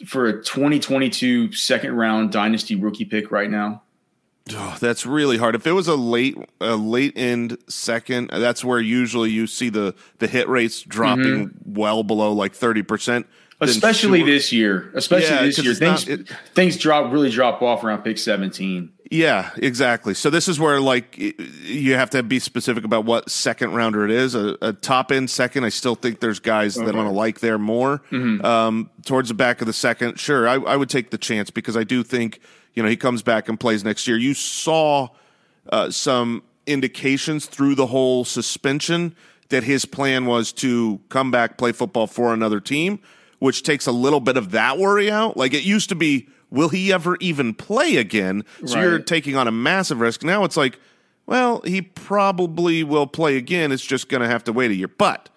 for 0.06 0.26
a 0.26 0.32
2022 0.32 1.52
second 1.52 1.96
round 1.96 2.30
dynasty 2.30 2.76
rookie 2.76 3.04
pick 3.04 3.32
right 3.32 3.50
now? 3.50 3.82
Oh, 4.56 4.76
that's 4.80 5.06
really 5.06 5.38
hard. 5.38 5.54
If 5.54 5.66
it 5.66 5.72
was 5.72 5.88
a 5.88 5.96
late 5.96 6.36
a 6.60 6.76
late 6.76 7.16
end 7.16 7.58
second, 7.68 8.30
that's 8.30 8.64
where 8.64 8.80
usually 8.80 9.30
you 9.30 9.46
see 9.46 9.68
the 9.68 9.94
the 10.18 10.26
hit 10.26 10.48
rates 10.48 10.82
dropping 10.82 11.48
mm-hmm. 11.48 11.74
well 11.74 12.02
below 12.02 12.32
like 12.32 12.54
thirty 12.54 12.82
percent. 12.82 13.26
Especially 13.62 14.20
sure. 14.20 14.26
this 14.26 14.52
year. 14.52 14.90
Especially 14.94 15.34
yeah, 15.34 15.42
this 15.42 15.58
year. 15.58 15.74
Things 15.74 16.08
not, 16.08 16.20
it, 16.20 16.28
things 16.54 16.78
drop 16.78 17.12
really 17.12 17.30
drop 17.30 17.60
off 17.60 17.84
around 17.84 18.02
pick 18.02 18.16
seventeen. 18.16 18.92
Yeah, 19.10 19.50
exactly. 19.56 20.14
So 20.14 20.30
this 20.30 20.46
is 20.46 20.60
where 20.60 20.80
like 20.80 21.18
you 21.18 21.94
have 21.94 22.10
to 22.10 22.22
be 22.22 22.38
specific 22.38 22.84
about 22.84 23.04
what 23.04 23.28
second 23.28 23.74
rounder 23.74 24.04
it 24.04 24.12
is. 24.12 24.36
A, 24.36 24.56
a 24.62 24.72
top 24.72 25.10
end 25.10 25.28
second, 25.28 25.64
I 25.64 25.68
still 25.68 25.96
think 25.96 26.20
there's 26.20 26.38
guys 26.38 26.76
okay. 26.76 26.86
that 26.86 26.90
I'm 26.90 26.96
going 26.96 27.08
to 27.08 27.12
like 27.12 27.40
there 27.40 27.58
more. 27.58 28.02
Mm-hmm. 28.12 28.44
Um, 28.44 28.88
towards 29.04 29.28
the 29.28 29.34
back 29.34 29.60
of 29.60 29.66
the 29.66 29.72
second, 29.72 30.20
sure, 30.20 30.46
I, 30.48 30.54
I, 30.54 30.76
would 30.76 30.88
take 30.88 31.10
the 31.10 31.18
chance 31.18 31.50
because 31.50 31.76
I 31.76 31.82
do 31.82 32.04
think 32.04 32.38
you 32.74 32.82
know 32.82 32.88
he 32.88 32.96
comes 32.96 33.22
back 33.22 33.48
and 33.48 33.58
plays 33.58 33.84
next 33.84 34.06
year. 34.06 34.16
You 34.16 34.34
saw 34.34 35.08
uh, 35.70 35.90
some 35.90 36.42
indications 36.66 37.46
through 37.46 37.74
the 37.74 37.86
whole 37.86 38.24
suspension 38.24 39.14
that 39.48 39.64
his 39.64 39.84
plan 39.84 40.26
was 40.26 40.52
to 40.52 41.00
come 41.08 41.30
back, 41.30 41.58
play 41.58 41.72
football 41.72 42.06
for 42.06 42.32
another 42.32 42.60
team, 42.60 43.00
which 43.38 43.62
takes 43.62 43.86
a 43.86 43.92
little 43.92 44.20
bit 44.20 44.36
of 44.36 44.52
that 44.52 44.78
worry 44.78 45.10
out. 45.10 45.36
Like 45.36 45.54
it 45.54 45.64
used 45.64 45.88
to 45.88 45.94
be 45.94 46.28
will 46.50 46.68
he 46.68 46.92
ever 46.92 47.16
even 47.20 47.54
play 47.54 47.96
again? 47.96 48.44
So 48.66 48.74
right. 48.74 48.82
you're 48.82 48.98
taking 48.98 49.36
on 49.36 49.46
a 49.46 49.52
massive 49.52 50.00
risk. 50.00 50.24
Now 50.24 50.44
it's 50.44 50.56
like, 50.56 50.78
well, 51.26 51.60
he 51.64 51.82
probably 51.82 52.82
will 52.82 53.06
play 53.06 53.36
again. 53.36 53.70
It's 53.72 53.84
just 53.84 54.08
going 54.08 54.22
to 54.22 54.28
have 54.28 54.44
to 54.44 54.52
wait 54.52 54.70
a 54.70 54.74
year. 54.74 54.88
But 54.88 55.28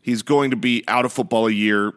he's 0.00 0.22
going 0.22 0.50
to 0.50 0.56
be 0.56 0.82
out 0.88 1.04
of 1.04 1.12
football 1.12 1.46
a 1.46 1.52
year, 1.52 1.92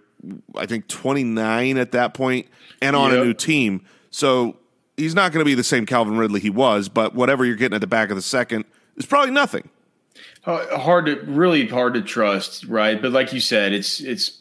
I 0.56 0.66
think 0.66 0.88
29 0.88 1.78
at 1.78 1.94
that 1.94 2.14
point, 2.14 2.48
and 2.82 2.96
on 2.96 3.12
yep. 3.12 3.22
a 3.22 3.26
new 3.26 3.34
team. 3.34 3.86
So 4.12 4.58
he's 5.00 5.16
not 5.16 5.32
going 5.32 5.40
to 5.40 5.46
be 5.46 5.56
the 5.56 5.64
same 5.64 5.86
Calvin 5.86 6.18
Ridley 6.18 6.40
he 6.40 6.50
was, 6.50 6.90
but 6.90 7.16
whatever 7.16 7.46
you're 7.46 7.56
getting 7.56 7.76
at 7.76 7.82
the 7.82 7.88
back 7.88 8.10
of 8.10 8.16
the 8.16 8.22
second 8.22 8.66
is 8.98 9.06
probably 9.06 9.32
nothing. 9.32 9.70
Uh, 10.46 10.78
hard 10.78 11.06
to 11.06 11.20
really 11.26 11.68
hard 11.68 11.94
to 11.94 12.02
trust, 12.02 12.66
right? 12.66 13.02
But 13.02 13.12
like 13.12 13.34
you 13.34 13.40
said, 13.40 13.74
it's 13.74 14.00
it's 14.00 14.40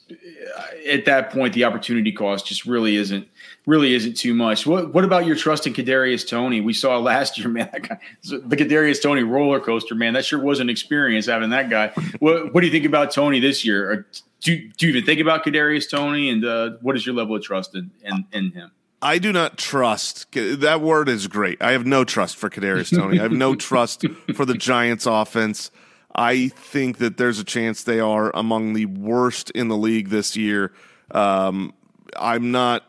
at 0.88 1.04
that 1.06 1.30
point 1.30 1.54
the 1.54 1.64
opportunity 1.64 2.12
cost 2.12 2.46
just 2.46 2.66
really 2.66 2.96
isn't 2.96 3.26
really 3.66 3.94
isn't 3.94 4.16
too 4.16 4.32
much. 4.32 4.66
What 4.66 4.94
what 4.94 5.04
about 5.04 5.26
your 5.26 5.34
trust 5.34 5.66
in 5.66 5.74
Kadarius 5.74 6.26
Toney? 6.26 6.60
We 6.60 6.72
saw 6.72 6.98
last 7.00 7.36
year, 7.36 7.48
man. 7.48 7.68
Guy, 7.72 7.98
the 8.22 8.56
Kadarius 8.56 9.02
Toney 9.02 9.24
roller 9.24 9.60
coaster, 9.60 9.94
man. 9.94 10.14
That 10.14 10.24
sure 10.24 10.40
was 10.40 10.60
an 10.60 10.70
experience 10.70 11.26
having 11.26 11.50
that 11.50 11.68
guy. 11.68 11.88
what 12.20 12.54
what 12.54 12.60
do 12.60 12.66
you 12.66 12.72
think 12.72 12.86
about 12.86 13.10
Toney 13.10 13.40
this 13.40 13.64
year? 13.64 14.06
do, 14.40 14.56
do 14.76 14.86
you 14.86 14.92
even 14.92 15.04
think 15.04 15.20
about 15.20 15.44
Kadarius 15.44 15.90
Toney? 15.90 16.30
And 16.30 16.44
uh, 16.44 16.70
what 16.80 16.96
is 16.96 17.04
your 17.04 17.14
level 17.14 17.36
of 17.36 17.42
trust 17.42 17.74
in, 17.74 17.90
in, 18.04 18.24
in 18.32 18.50
him? 18.52 18.70
I 19.00 19.18
do 19.18 19.32
not 19.32 19.56
trust. 19.56 20.26
That 20.32 20.80
word 20.80 21.08
is 21.08 21.28
great. 21.28 21.62
I 21.62 21.72
have 21.72 21.86
no 21.86 22.04
trust 22.04 22.36
for 22.36 22.50
Kadarius 22.50 22.94
Toney. 22.94 23.18
I 23.18 23.22
have 23.22 23.32
no 23.32 23.54
trust 23.56 24.04
for 24.34 24.44
the 24.44 24.54
Giants' 24.54 25.06
offense. 25.06 25.70
I 26.14 26.48
think 26.48 26.98
that 26.98 27.16
there's 27.16 27.38
a 27.38 27.44
chance 27.44 27.84
they 27.84 28.00
are 28.00 28.34
among 28.34 28.72
the 28.72 28.86
worst 28.86 29.50
in 29.52 29.68
the 29.68 29.76
league 29.76 30.08
this 30.08 30.36
year. 30.36 30.72
Um, 31.12 31.74
I'm 32.16 32.50
not 32.50 32.84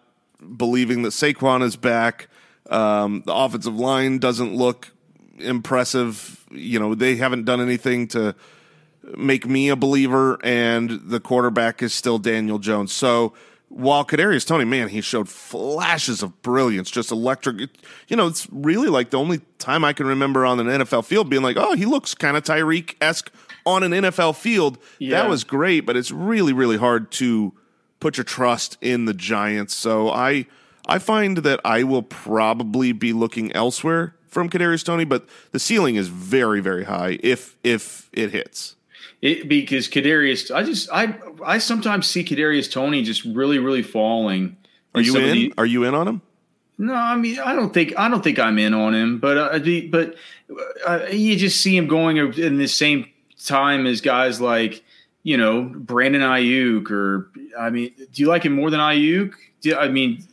believing 0.58 1.04
that 1.04 1.10
Saquon 1.10 1.62
is 1.62 1.76
back. 1.76 2.28
Um, 2.70 3.24
the 3.26 3.34
offensive 3.34 3.76
line 3.76 4.18
doesn't 4.18 4.56
look 4.56 4.92
impressive. 5.38 6.44
You 6.52 6.80
know, 6.80 6.96
they 6.96 7.18
haven't 7.18 7.46
done 7.46 7.62
anything 7.62 8.08
to 8.10 8.36
make 9.16 9.46
me 9.46 9.70
a 9.70 9.76
believer, 9.76 10.40
and 10.44 10.90
the 10.90 11.20
quarterback 11.20 11.84
is 11.84 11.94
still 11.94 12.18
Daniel 12.20 12.58
Jones. 12.58 12.92
So 12.92 13.34
while 13.70 14.04
Kadarius 14.04 14.46
Toney, 14.46 14.66
man, 14.66 14.90
he 14.90 15.00
showed 15.00 15.30
flashes 15.30 16.24
of 16.24 16.42
brilliance, 16.42 16.90
just 16.90 17.12
electric. 17.12 17.70
You 18.08 18.18
know, 18.18 18.28
it's 18.28 18.48
really 18.52 18.90
like 18.90 19.12
the 19.12 19.20
only 19.20 19.42
time 19.60 19.86
I 19.86 19.94
can 19.94 20.08
remember 20.08 20.46
on 20.46 20.60
an 20.60 20.68
NFL 20.68 21.06
field 21.06 21.30
being 21.30 21.44
like, 21.44 21.56
oh, 21.58 21.76
he 21.76 21.86
looks 21.86 22.16
kind 22.16 22.36
of 22.36 22.44
Tyreek 22.44 22.96
esque 23.00 23.32
on 23.66 23.84
an 23.84 23.92
NFL 23.92 24.36
field. 24.36 24.80
Yeah. 24.98 25.22
That 25.22 25.30
was 25.30 25.44
great, 25.44 25.82
but 25.82 25.96
it's 25.96 26.12
really, 26.12 26.52
really 26.52 26.78
hard 26.78 27.12
to 27.14 27.54
put 28.00 28.18
your 28.18 28.24
trust 28.24 28.78
in 28.82 29.06
the 29.06 29.14
Giants. 29.14 29.76
So 29.76 30.10
I, 30.10 30.48
I 30.88 30.98
find 30.98 31.38
that 31.38 31.60
I 31.64 31.84
will 31.84 32.04
probably 32.04 32.92
be 32.92 33.14
looking 33.14 33.52
elsewhere 33.52 34.16
from 34.28 34.50
Kadarius 34.50 34.84
Toney, 34.84 35.06
but 35.06 35.28
the 35.52 35.60
ceiling 35.60 35.96
is 35.96 36.08
very, 36.08 36.60
very 36.60 36.86
high 36.86 37.20
if 37.22 37.56
if 37.64 38.10
it 38.14 38.32
hits. 38.32 38.76
It, 39.22 39.50
because 39.50 39.90
Kadarius, 39.90 40.54
I 40.54 40.64
just 40.64 40.90
I 40.92 41.16
I 41.46 41.58
sometimes 41.58 42.08
see 42.08 42.24
Kadarius 42.24 42.72
Toney 42.72 43.04
just 43.04 43.26
really 43.26 43.60
really 43.60 43.84
falling. 43.84 44.56
Are 44.96 45.02
you 45.02 45.18
in? 45.18 45.34
The, 45.34 45.54
Are 45.58 45.66
you 45.66 45.84
in 45.84 45.94
on 45.94 46.08
him? 46.08 46.22
No, 46.78 46.94
I 46.94 47.18
mean 47.18 47.38
I 47.40 47.54
don't 47.54 47.74
think 47.74 47.94
I 47.98 48.08
don't 48.08 48.24
think 48.24 48.40
I'm 48.40 48.58
in 48.58 48.74
on 48.74 48.96
him, 48.96 49.20
but 49.20 49.38
uh, 49.38 49.60
but 49.90 50.16
uh, 50.88 51.08
you 51.12 51.36
just 51.36 51.60
see 51.60 51.76
him 51.76 51.88
going 51.88 52.18
in 52.18 52.58
the 52.58 52.68
same 52.68 53.08
time 53.46 53.86
as 53.86 54.00
guys 54.00 54.40
like 54.40 54.84
you 55.24 55.36
know 55.36 55.64
Brandon 55.64 56.22
Aiyuk 56.22 56.90
or 56.90 57.30
I 57.60 57.70
mean, 57.70 57.92
do 57.98 58.22
you 58.22 58.28
like 58.30 58.44
him 58.44 58.54
more 58.54 58.70
than 58.70 58.80
Aiyuk? 58.80 59.34
Do, 59.62 59.76
I 59.76 59.90
mean, 59.90 60.24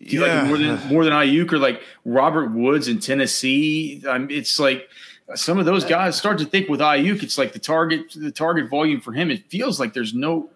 do 0.00 0.16
you 0.16 0.24
yeah. 0.24 0.26
like 0.26 0.42
him 0.42 0.48
more 0.48 0.58
than 0.58 0.88
more 0.88 1.04
than 1.04 1.12
Aiyuk 1.12 1.52
or 1.52 1.58
like 1.58 1.82
Robert 2.06 2.52
Woods 2.52 2.88
in 2.88 3.00
Tennessee? 3.00 4.02
I 4.08 4.16
mean, 4.16 4.30
it's 4.30 4.58
like 4.58 4.88
some 5.34 5.58
of 5.58 5.66
those 5.66 5.84
guys 5.84 6.16
start 6.16 6.38
to 6.38 6.44
think 6.44 6.68
with 6.68 6.80
Aiyuk, 6.80 7.22
it's 7.22 7.38
like 7.38 7.52
the 7.52 7.58
target 7.58 8.12
the 8.14 8.30
target 8.30 8.68
volume 8.68 9.00
for 9.00 9.12
him. 9.12 9.30
It 9.30 9.48
feels 9.50 9.78
like 9.80 9.94
there's 9.94 10.14
no 10.14 10.50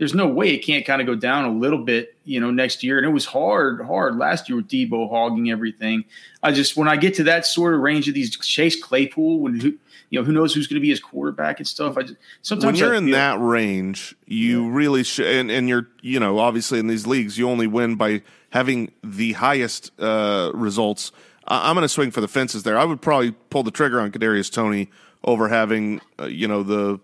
there's 0.00 0.14
no 0.14 0.26
way 0.26 0.54
it 0.54 0.64
can't 0.64 0.86
kind 0.86 1.02
of 1.02 1.06
go 1.06 1.14
down 1.14 1.44
a 1.44 1.52
little 1.52 1.84
bit, 1.84 2.16
you 2.24 2.40
know, 2.40 2.50
next 2.50 2.82
year. 2.82 2.96
And 2.96 3.06
it 3.06 3.10
was 3.10 3.26
hard, 3.26 3.82
hard 3.82 4.16
last 4.16 4.48
year 4.48 4.56
with 4.56 4.66
Deebo 4.66 5.10
hogging 5.10 5.50
everything. 5.50 6.04
I 6.42 6.52
just 6.52 6.74
when 6.74 6.88
I 6.88 6.96
get 6.96 7.14
to 7.16 7.24
that 7.24 7.44
sort 7.44 7.74
of 7.74 7.80
range 7.80 8.08
of 8.08 8.14
these 8.14 8.34
Chase 8.38 8.82
Claypool, 8.82 9.40
when 9.40 9.60
who 9.60 9.74
you 10.08 10.18
know 10.18 10.24
who 10.24 10.32
knows 10.32 10.54
who's 10.54 10.66
going 10.66 10.76
to 10.76 10.80
be 10.80 10.88
his 10.88 11.00
quarterback 11.00 11.58
and 11.58 11.68
stuff. 11.68 11.98
I 11.98 12.02
just, 12.02 12.16
sometimes 12.40 12.64
when 12.64 12.74
you're 12.76 12.94
in 12.94 13.10
that 13.10 13.38
range, 13.40 14.16
you 14.26 14.64
yeah. 14.64 14.74
really 14.74 15.02
should. 15.04 15.26
And, 15.26 15.50
and 15.50 15.68
you're 15.68 15.88
you 16.00 16.18
know 16.18 16.38
obviously 16.38 16.78
in 16.78 16.86
these 16.86 17.06
leagues, 17.06 17.36
you 17.36 17.48
only 17.48 17.66
win 17.66 17.96
by 17.96 18.22
having 18.50 18.92
the 19.04 19.34
highest 19.34 19.92
uh, 20.00 20.50
results 20.54 21.12
I'm 21.50 21.74
going 21.74 21.82
to 21.82 21.88
swing 21.88 22.10
for 22.10 22.20
the 22.20 22.28
fences 22.28 22.62
there. 22.62 22.78
I 22.78 22.84
would 22.84 23.02
probably 23.02 23.32
pull 23.32 23.62
the 23.62 23.70
trigger 23.70 24.00
on 24.00 24.12
Kadarius 24.12 24.50
Toney 24.50 24.90
over 25.24 25.48
having 25.48 26.00
uh, 26.18 26.26
you 26.26 26.48
know 26.48 26.62
the 26.62 27.00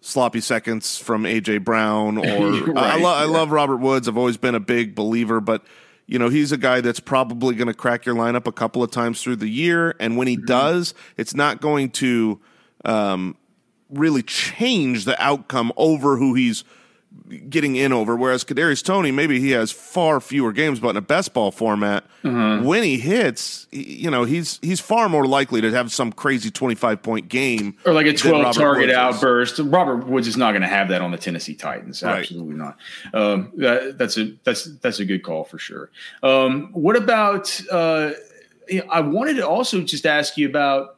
sloppy 0.00 0.40
seconds 0.40 0.98
from 0.98 1.24
AJ 1.24 1.64
Brown 1.64 2.18
or 2.26 2.72
right. 2.72 2.76
I, 2.76 2.96
lo- 2.98 3.14
I 3.14 3.24
love 3.24 3.52
Robert 3.52 3.78
Woods. 3.78 4.08
I've 4.08 4.18
always 4.18 4.36
been 4.36 4.54
a 4.54 4.60
big 4.60 4.94
believer, 4.94 5.40
but 5.40 5.64
you 6.06 6.18
know 6.18 6.28
he's 6.28 6.52
a 6.52 6.58
guy 6.58 6.80
that's 6.80 7.00
probably 7.00 7.54
going 7.54 7.68
to 7.68 7.74
crack 7.74 8.04
your 8.04 8.16
lineup 8.16 8.46
a 8.46 8.52
couple 8.52 8.82
of 8.82 8.90
times 8.90 9.22
through 9.22 9.36
the 9.36 9.48
year, 9.48 9.94
and 10.00 10.16
when 10.16 10.26
he 10.26 10.36
mm-hmm. 10.36 10.46
does, 10.46 10.94
it's 11.16 11.34
not 11.34 11.60
going 11.60 11.90
to 11.90 12.40
um, 12.84 13.36
really 13.90 14.22
change 14.22 15.04
the 15.04 15.20
outcome 15.22 15.72
over 15.76 16.16
who 16.16 16.34
he's 16.34 16.64
getting 17.48 17.76
in 17.76 17.92
over. 17.92 18.16
Whereas 18.16 18.44
Kadarius 18.44 18.84
Toney, 18.84 19.10
maybe 19.10 19.40
he 19.40 19.52
has 19.52 19.72
far 19.72 20.20
fewer 20.20 20.52
games, 20.52 20.80
but 20.80 20.90
in 20.90 20.96
a 20.96 21.00
best 21.00 21.32
ball 21.32 21.50
format, 21.50 22.04
mm-hmm. 22.22 22.64
when 22.64 22.82
he 22.82 22.98
hits, 22.98 23.66
you 23.70 24.10
know, 24.10 24.24
he's 24.24 24.58
he's 24.62 24.80
far 24.80 25.08
more 25.08 25.26
likely 25.26 25.60
to 25.60 25.70
have 25.70 25.92
some 25.92 26.12
crazy 26.12 26.50
twenty 26.50 26.74
five 26.74 27.02
point 27.02 27.28
game 27.28 27.76
or 27.84 27.92
like 27.92 28.06
a 28.06 28.12
twelve 28.12 28.54
target 28.54 28.88
Woods 28.88 28.96
outburst. 28.96 29.58
Is. 29.58 29.66
Robert 29.66 30.06
Woods 30.06 30.28
is 30.28 30.36
not 30.36 30.52
going 30.52 30.62
to 30.62 30.68
have 30.68 30.88
that 30.88 31.00
on 31.00 31.10
the 31.10 31.18
Tennessee 31.18 31.54
Titans. 31.54 32.02
Absolutely 32.02 32.54
right. 32.54 32.74
not. 33.12 33.20
Um, 33.20 33.52
that, 33.56 33.98
that's 33.98 34.18
a 34.18 34.34
that's 34.44 34.64
that's 34.78 35.00
a 35.00 35.04
good 35.04 35.22
call 35.22 35.44
for 35.44 35.58
sure. 35.58 35.90
Um, 36.22 36.70
what 36.72 36.96
about? 36.96 37.60
Uh, 37.70 38.12
I 38.90 39.00
wanted 39.00 39.34
to 39.34 39.46
also 39.46 39.82
just 39.82 40.06
ask 40.06 40.38
you 40.38 40.48
about 40.48 40.96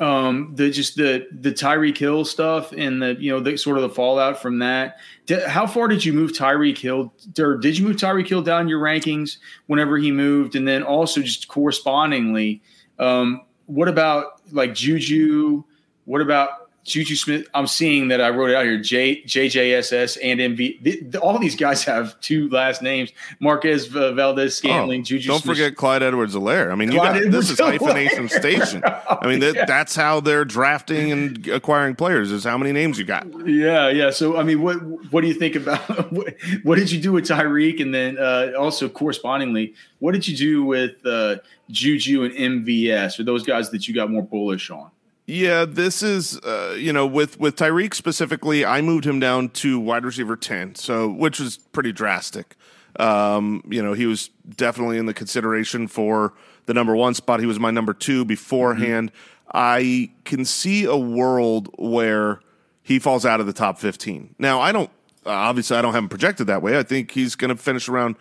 um, 0.00 0.52
the 0.54 0.70
just 0.70 0.96
the 0.96 1.26
the 1.32 1.52
Tyreek 1.52 1.96
Hill 1.96 2.24
stuff 2.24 2.72
and 2.72 3.02
the 3.02 3.16
you 3.18 3.30
know 3.30 3.40
the 3.40 3.56
sort 3.56 3.76
of 3.78 3.82
the 3.82 3.88
fallout 3.88 4.40
from 4.40 4.58
that. 4.58 4.98
Did, 5.24 5.42
how 5.44 5.66
far 5.66 5.88
did 5.88 6.04
you 6.04 6.12
move 6.12 6.32
Tyreek 6.32 6.78
Hill? 6.78 7.12
Or 7.38 7.56
did 7.56 7.78
you 7.78 7.86
move 7.86 7.96
Tyreek 7.96 8.28
Hill 8.28 8.42
down 8.42 8.68
your 8.68 8.80
rankings 8.80 9.38
whenever 9.66 9.96
he 9.98 10.12
moved? 10.12 10.54
And 10.54 10.68
then 10.68 10.82
also 10.82 11.22
just 11.22 11.48
correspondingly, 11.48 12.62
um, 12.98 13.42
what 13.66 13.88
about 13.88 14.40
like 14.52 14.74
Juju? 14.74 15.64
What 16.04 16.20
about 16.20 16.65
Juju 16.86 17.16
Smith. 17.16 17.48
I'm 17.52 17.66
seeing 17.66 18.08
that 18.08 18.20
I 18.20 18.30
wrote 18.30 18.50
it 18.50 18.56
out 18.56 18.64
here. 18.64 18.78
J 18.78 19.22
JJSS 19.22 20.18
and 20.22 20.38
MV. 20.38 20.82
The, 20.82 21.00
the, 21.00 21.20
all 21.20 21.36
these 21.38 21.56
guys 21.56 21.82
have 21.84 22.18
two 22.20 22.48
last 22.50 22.80
names: 22.80 23.12
Marquez 23.40 23.94
uh, 23.94 24.12
Valdes 24.12 24.54
Scantling. 24.54 25.00
Oh, 25.00 25.04
Juju. 25.04 25.28
Don't 25.28 25.42
Smith. 25.42 25.56
forget 25.56 25.76
Clyde 25.76 26.04
Edwards-Helaire. 26.04 26.70
I 26.70 26.76
mean, 26.76 26.92
you 26.92 26.98
got, 26.98 27.20
this 27.30 27.50
is 27.50 27.58
hyphenation 27.58 28.28
station. 28.28 28.82
I 29.10 29.26
mean, 29.26 29.40
that, 29.40 29.54
yeah. 29.56 29.64
that's 29.64 29.96
how 29.96 30.20
they're 30.20 30.44
drafting 30.44 31.10
and 31.10 31.48
acquiring 31.48 31.96
players. 31.96 32.30
Is 32.30 32.44
how 32.44 32.56
many 32.56 32.70
names 32.70 33.00
you 33.00 33.04
got. 33.04 33.26
Yeah, 33.46 33.88
yeah. 33.88 34.10
So 34.10 34.36
I 34.36 34.44
mean, 34.44 34.62
what 34.62 34.76
what 35.12 35.22
do 35.22 35.26
you 35.26 35.34
think 35.34 35.56
about 35.56 35.80
what, 36.12 36.36
what 36.62 36.78
did 36.78 36.92
you 36.92 37.00
do 37.00 37.10
with 37.10 37.24
Tyreek, 37.24 37.82
and 37.82 37.92
then 37.92 38.16
uh, 38.16 38.52
also 38.56 38.88
correspondingly, 38.88 39.74
what 39.98 40.12
did 40.12 40.28
you 40.28 40.36
do 40.36 40.64
with 40.64 41.04
uh, 41.04 41.36
Juju 41.68 42.22
and 42.24 42.64
MVS? 42.64 43.18
Are 43.18 43.24
those 43.24 43.42
guys 43.42 43.70
that 43.70 43.88
you 43.88 43.94
got 43.94 44.08
more 44.08 44.22
bullish 44.22 44.70
on? 44.70 44.90
Yeah, 45.26 45.64
this 45.64 46.04
is 46.04 46.38
uh, 46.38 46.76
you 46.78 46.92
know 46.92 47.06
with 47.06 47.38
with 47.40 47.56
Tyreek 47.56 47.94
specifically, 47.94 48.64
I 48.64 48.80
moved 48.80 49.04
him 49.04 49.18
down 49.18 49.48
to 49.50 49.80
wide 49.80 50.04
receiver 50.04 50.36
ten, 50.36 50.76
so 50.76 51.08
which 51.08 51.40
was 51.40 51.58
pretty 51.58 51.92
drastic. 51.92 52.56
Um, 52.98 53.62
you 53.68 53.82
know, 53.82 53.92
he 53.92 54.06
was 54.06 54.30
definitely 54.48 54.98
in 54.98 55.06
the 55.06 55.14
consideration 55.14 55.88
for 55.88 56.32
the 56.66 56.74
number 56.74 56.94
one 56.94 57.14
spot. 57.14 57.40
He 57.40 57.46
was 57.46 57.58
my 57.58 57.70
number 57.70 57.92
two 57.92 58.24
beforehand. 58.24 59.10
Mm-hmm. 59.12 59.50
I 59.52 60.10
can 60.24 60.44
see 60.44 60.84
a 60.84 60.96
world 60.96 61.70
where 61.76 62.40
he 62.82 62.98
falls 62.98 63.26
out 63.26 63.40
of 63.40 63.46
the 63.46 63.52
top 63.52 63.78
fifteen. 63.78 64.34
Now, 64.38 64.60
I 64.60 64.70
don't 64.70 64.90
obviously 65.26 65.76
I 65.76 65.82
don't 65.82 65.92
have 65.92 66.04
him 66.04 66.08
projected 66.08 66.46
that 66.46 66.62
way. 66.62 66.78
I 66.78 66.84
think 66.84 67.10
he's 67.10 67.34
going 67.34 67.54
to 67.54 67.60
finish 67.60 67.88
around 67.88 68.16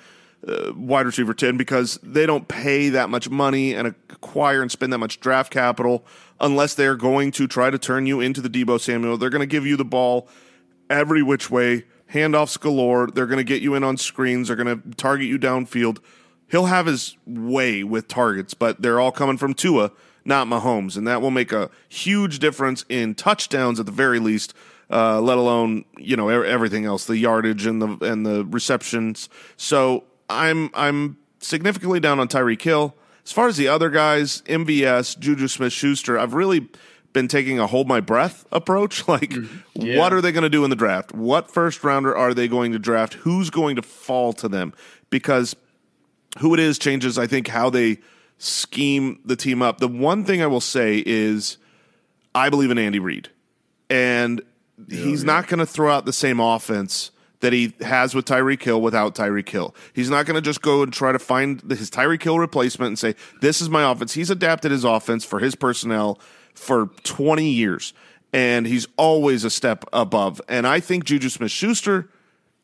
uh, 0.47 0.73
wide 0.75 1.05
receiver 1.05 1.33
10 1.33 1.57
because 1.57 1.99
they 2.03 2.25
don't 2.25 2.47
pay 2.47 2.89
that 2.89 3.09
much 3.09 3.29
money 3.29 3.73
and 3.73 3.87
acquire 3.87 4.61
and 4.61 4.71
spend 4.71 4.93
that 4.93 4.99
much 4.99 5.19
draft 5.19 5.51
capital 5.51 6.05
unless 6.39 6.73
they're 6.73 6.95
going 6.95 7.31
to 7.31 7.47
try 7.47 7.69
to 7.69 7.77
turn 7.77 8.05
you 8.05 8.19
into 8.19 8.41
the 8.41 8.49
Deebo 8.49 8.79
Samuel. 8.79 9.17
They're 9.17 9.29
going 9.29 9.41
to 9.41 9.47
give 9.47 9.65
you 9.65 9.77
the 9.77 9.85
ball 9.85 10.27
every 10.89 11.23
which 11.23 11.49
way, 11.49 11.85
handoffs 12.13 12.59
galore. 12.59 13.07
They're 13.07 13.25
going 13.25 13.37
to 13.37 13.43
get 13.43 13.61
you 13.61 13.75
in 13.75 13.83
on 13.83 13.97
screens. 13.97 14.47
They're 14.47 14.57
going 14.57 14.81
to 14.81 14.95
target 14.95 15.27
you 15.27 15.39
downfield. 15.39 15.99
He'll 16.49 16.65
have 16.65 16.85
his 16.85 17.17
way 17.25 17.83
with 17.83 18.07
targets, 18.07 18.53
but 18.53 18.81
they're 18.81 18.99
all 18.99 19.11
coming 19.11 19.37
from 19.37 19.53
Tua, 19.53 19.91
not 20.23 20.47
Mahomes, 20.47 20.95
and 20.95 21.07
that 21.07 21.21
will 21.21 21.31
make 21.31 21.51
a 21.51 21.69
huge 21.89 22.39
difference 22.39 22.85
in 22.87 23.15
touchdowns 23.15 23.79
at 23.79 23.85
the 23.85 23.91
very 23.91 24.19
least. 24.19 24.53
Uh, 24.87 25.19
let 25.19 25.39
alone 25.39 25.83
you 25.97 26.15
know 26.15 26.29
everything 26.29 26.85
else, 26.85 27.05
the 27.05 27.17
yardage 27.17 27.65
and 27.65 27.81
the 27.81 27.87
and 28.05 28.23
the 28.23 28.45
receptions. 28.45 29.29
So 29.57 30.03
I'm 30.29 30.69
I'm 30.73 31.17
significantly 31.39 31.99
down 31.99 32.19
on 32.19 32.27
Tyreek 32.27 32.61
Hill. 32.61 32.95
As 33.23 33.31
far 33.31 33.47
as 33.47 33.57
the 33.57 33.67
other 33.67 33.89
guys, 33.89 34.41
MVS, 34.43 35.17
Juju 35.17 35.47
Smith 35.47 35.73
Schuster, 35.73 36.19
I've 36.19 36.33
really 36.33 36.69
been 37.15 37.27
taking 37.27 37.59
a 37.59 37.65
hold 37.65 37.87
my 37.87 37.99
breath 37.99 38.45
approach. 38.51 39.07
Like, 39.15 39.29
mm-hmm. 39.29 39.81
yeah. 39.81 39.97
what 39.97 40.13
are 40.13 40.21
they 40.21 40.31
going 40.31 40.43
to 40.43 40.49
do 40.49 40.63
in 40.63 40.69
the 40.69 40.75
draft? 40.75 41.13
What 41.13 41.49
first 41.49 41.83
rounder 41.83 42.15
are 42.15 42.33
they 42.33 42.47
going 42.47 42.71
to 42.73 42.79
draft? 42.79 43.13
Who's 43.15 43.49
going 43.49 43.77
to 43.77 43.81
fall 43.81 44.33
to 44.33 44.49
them? 44.49 44.73
Because 45.09 45.55
who 46.39 46.53
it 46.53 46.59
is 46.59 46.77
changes, 46.77 47.17
I 47.17 47.25
think, 47.25 47.47
how 47.47 47.69
they 47.69 47.99
scheme 48.37 49.19
the 49.23 49.35
team 49.35 49.61
up. 49.61 49.77
The 49.79 49.87
one 49.87 50.25
thing 50.25 50.41
I 50.41 50.47
will 50.47 50.61
say 50.61 51.01
is 51.05 51.57
I 52.33 52.49
believe 52.49 52.71
in 52.71 52.77
Andy 52.77 52.99
Reid. 52.99 53.29
And 53.89 54.41
yeah, 54.87 54.97
he's 54.97 55.23
yeah. 55.23 55.27
not 55.27 55.47
going 55.47 55.59
to 55.59 55.65
throw 55.65 55.91
out 55.91 56.05
the 56.05 56.13
same 56.13 56.39
offense 56.39 57.11
that 57.45 57.53
he 57.53 57.75
has 57.81 58.15
with 58.15 58.25
Tyreek 58.25 58.63
Hill 58.63 58.81
without 58.81 59.13
Tyreek 59.13 59.47
Hill. 59.47 59.75
He's 59.93 60.09
not 60.09 60.25
going 60.25 60.33
to 60.33 60.41
just 60.41 60.63
go 60.63 60.81
and 60.81 60.91
try 60.91 61.11
to 61.11 61.19
find 61.19 61.61
his 61.69 61.91
Tyreek 61.91 62.23
Hill 62.23 62.39
replacement 62.39 62.87
and 62.87 62.97
say, 62.97 63.13
This 63.39 63.61
is 63.61 63.69
my 63.69 63.89
offense. 63.91 64.13
He's 64.15 64.31
adapted 64.31 64.71
his 64.71 64.83
offense 64.83 65.23
for 65.23 65.37
his 65.37 65.53
personnel 65.53 66.19
for 66.55 66.87
20 67.03 67.47
years, 67.47 67.93
and 68.33 68.65
he's 68.65 68.87
always 68.97 69.43
a 69.43 69.51
step 69.51 69.85
above. 69.93 70.41
And 70.49 70.65
I 70.65 70.79
think 70.79 71.03
Juju 71.03 71.29
Smith 71.29 71.51
Schuster 71.51 72.09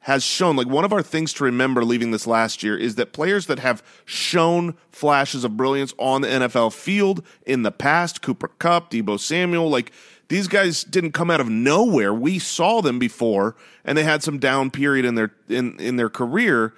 has 0.05 0.23
shown, 0.23 0.55
like, 0.55 0.67
one 0.67 0.83
of 0.83 0.91
our 0.91 1.03
things 1.03 1.31
to 1.33 1.43
remember 1.43 1.85
leaving 1.85 2.09
this 2.09 2.25
last 2.25 2.63
year 2.63 2.75
is 2.75 2.95
that 2.95 3.13
players 3.13 3.45
that 3.45 3.59
have 3.59 3.83
shown 4.05 4.75
flashes 4.89 5.43
of 5.43 5.55
brilliance 5.55 5.93
on 5.99 6.21
the 6.21 6.27
NFL 6.27 6.73
field 6.73 7.23
in 7.45 7.61
the 7.61 7.71
past, 7.71 8.23
Cooper 8.23 8.47
Kupp, 8.47 8.89
Deebo 8.89 9.19
Samuel, 9.19 9.69
like, 9.69 9.91
these 10.31 10.47
guys 10.47 10.85
didn't 10.85 11.11
come 11.11 11.29
out 11.29 11.41
of 11.41 11.49
nowhere. 11.49 12.13
We 12.13 12.39
saw 12.39 12.81
them 12.81 12.99
before, 12.99 13.53
and 13.83 13.97
they 13.97 14.03
had 14.03 14.23
some 14.23 14.39
down 14.39 14.71
period 14.71 15.03
in 15.03 15.15
their 15.15 15.33
in 15.49 15.77
in 15.77 15.97
their 15.97 16.09
career. 16.09 16.73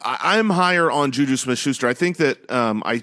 I, 0.00 0.38
am 0.38 0.50
higher 0.50 0.88
on 0.88 1.10
Juju 1.10 1.36
Smith 1.36 1.58
Schuster. 1.58 1.88
I 1.88 1.94
think 1.94 2.18
that 2.18 2.48
um, 2.50 2.82
I 2.86 3.02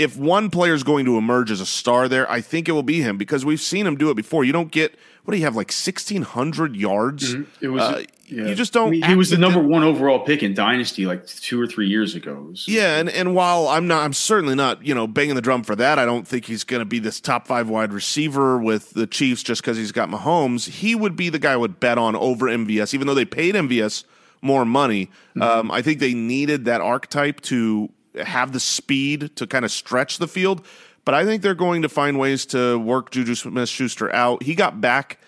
if 0.00 0.16
one 0.16 0.48
player 0.48 0.72
is 0.72 0.82
going 0.82 1.04
to 1.04 1.18
emerge 1.18 1.50
as 1.50 1.60
a 1.60 1.66
star 1.66 2.08
there, 2.08 2.28
I 2.30 2.40
think 2.40 2.68
it 2.68 2.72
will 2.72 2.82
be 2.82 3.02
him 3.02 3.18
because 3.18 3.44
we've 3.44 3.60
seen 3.60 3.86
him 3.86 3.96
do 3.96 4.10
it 4.10 4.14
before. 4.14 4.44
You 4.44 4.52
don't 4.52 4.70
get 4.70 4.96
what 5.24 5.32
do 5.32 5.38
you 5.38 5.44
have 5.44 5.54
like 5.54 5.70
sixteen 5.70 6.22
hundred 6.22 6.74
yards? 6.74 7.34
Mm-hmm. 7.34 7.64
It 7.64 7.68
was 7.68 7.82
uh, 7.82 8.02
yeah. 8.26 8.46
you 8.46 8.54
just 8.54 8.72
don't. 8.72 8.88
I 8.88 8.90
mean, 8.90 9.02
he 9.02 9.14
was 9.14 9.28
the 9.28 9.36
number 9.36 9.60
one 9.60 9.82
overall 9.82 10.20
pick 10.20 10.42
in 10.42 10.54
Dynasty 10.54 11.04
like 11.04 11.26
two 11.26 11.60
or 11.60 11.66
three 11.66 11.88
years 11.88 12.14
ago. 12.14 12.46
Was, 12.50 12.66
yeah, 12.66 12.98
and 12.98 13.10
and 13.10 13.34
while 13.34 13.68
I'm 13.68 13.86
not, 13.86 14.02
I'm 14.02 14.14
certainly 14.14 14.54
not 14.54 14.84
you 14.84 14.94
know 14.94 15.06
banging 15.06 15.34
the 15.34 15.42
drum 15.42 15.62
for 15.62 15.76
that. 15.76 15.98
I 15.98 16.06
don't 16.06 16.26
think 16.26 16.46
he's 16.46 16.64
going 16.64 16.80
to 16.80 16.86
be 16.86 16.98
this 16.98 17.20
top 17.20 17.46
five 17.46 17.68
wide 17.68 17.92
receiver 17.92 18.58
with 18.58 18.94
the 18.94 19.06
Chiefs 19.06 19.42
just 19.42 19.60
because 19.60 19.76
he's 19.76 19.92
got 19.92 20.08
Mahomes. 20.08 20.68
He 20.68 20.94
would 20.94 21.14
be 21.14 21.28
the 21.28 21.38
guy 21.38 21.52
I 21.52 21.56
would 21.56 21.78
bet 21.78 21.98
on 21.98 22.16
over 22.16 22.46
MVS, 22.46 22.94
even 22.94 23.06
though 23.06 23.14
they 23.14 23.26
paid 23.26 23.54
MVS 23.54 24.04
more 24.40 24.64
money. 24.64 25.06
Mm-hmm. 25.36 25.42
Um, 25.42 25.70
I 25.70 25.82
think 25.82 26.00
they 26.00 26.14
needed 26.14 26.64
that 26.64 26.80
archetype 26.80 27.42
to 27.42 27.90
have 28.24 28.52
the 28.52 28.60
speed 28.60 29.34
to 29.36 29.46
kind 29.46 29.64
of 29.64 29.70
stretch 29.70 30.18
the 30.18 30.28
field. 30.28 30.64
But 31.04 31.14
I 31.14 31.24
think 31.24 31.42
they're 31.42 31.54
going 31.54 31.82
to 31.82 31.88
find 31.88 32.18
ways 32.18 32.46
to 32.46 32.78
work 32.78 33.10
Juju 33.10 33.34
Smith 33.34 33.68
Schuster 33.68 34.14
out. 34.14 34.42
He 34.42 34.54
got 34.54 34.80
back 34.80 35.18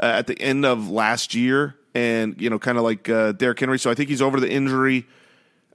uh, 0.00 0.06
at 0.06 0.26
the 0.26 0.40
end 0.40 0.64
of 0.64 0.90
last 0.90 1.34
year, 1.34 1.76
and 1.94 2.40
you 2.40 2.50
know, 2.50 2.58
kind 2.58 2.78
of 2.78 2.84
like 2.84 3.08
uh, 3.08 3.32
Derrick 3.32 3.60
Henry. 3.60 3.78
So 3.78 3.90
I 3.90 3.94
think 3.94 4.08
he's 4.08 4.22
over 4.22 4.40
the 4.40 4.50
injury. 4.50 5.06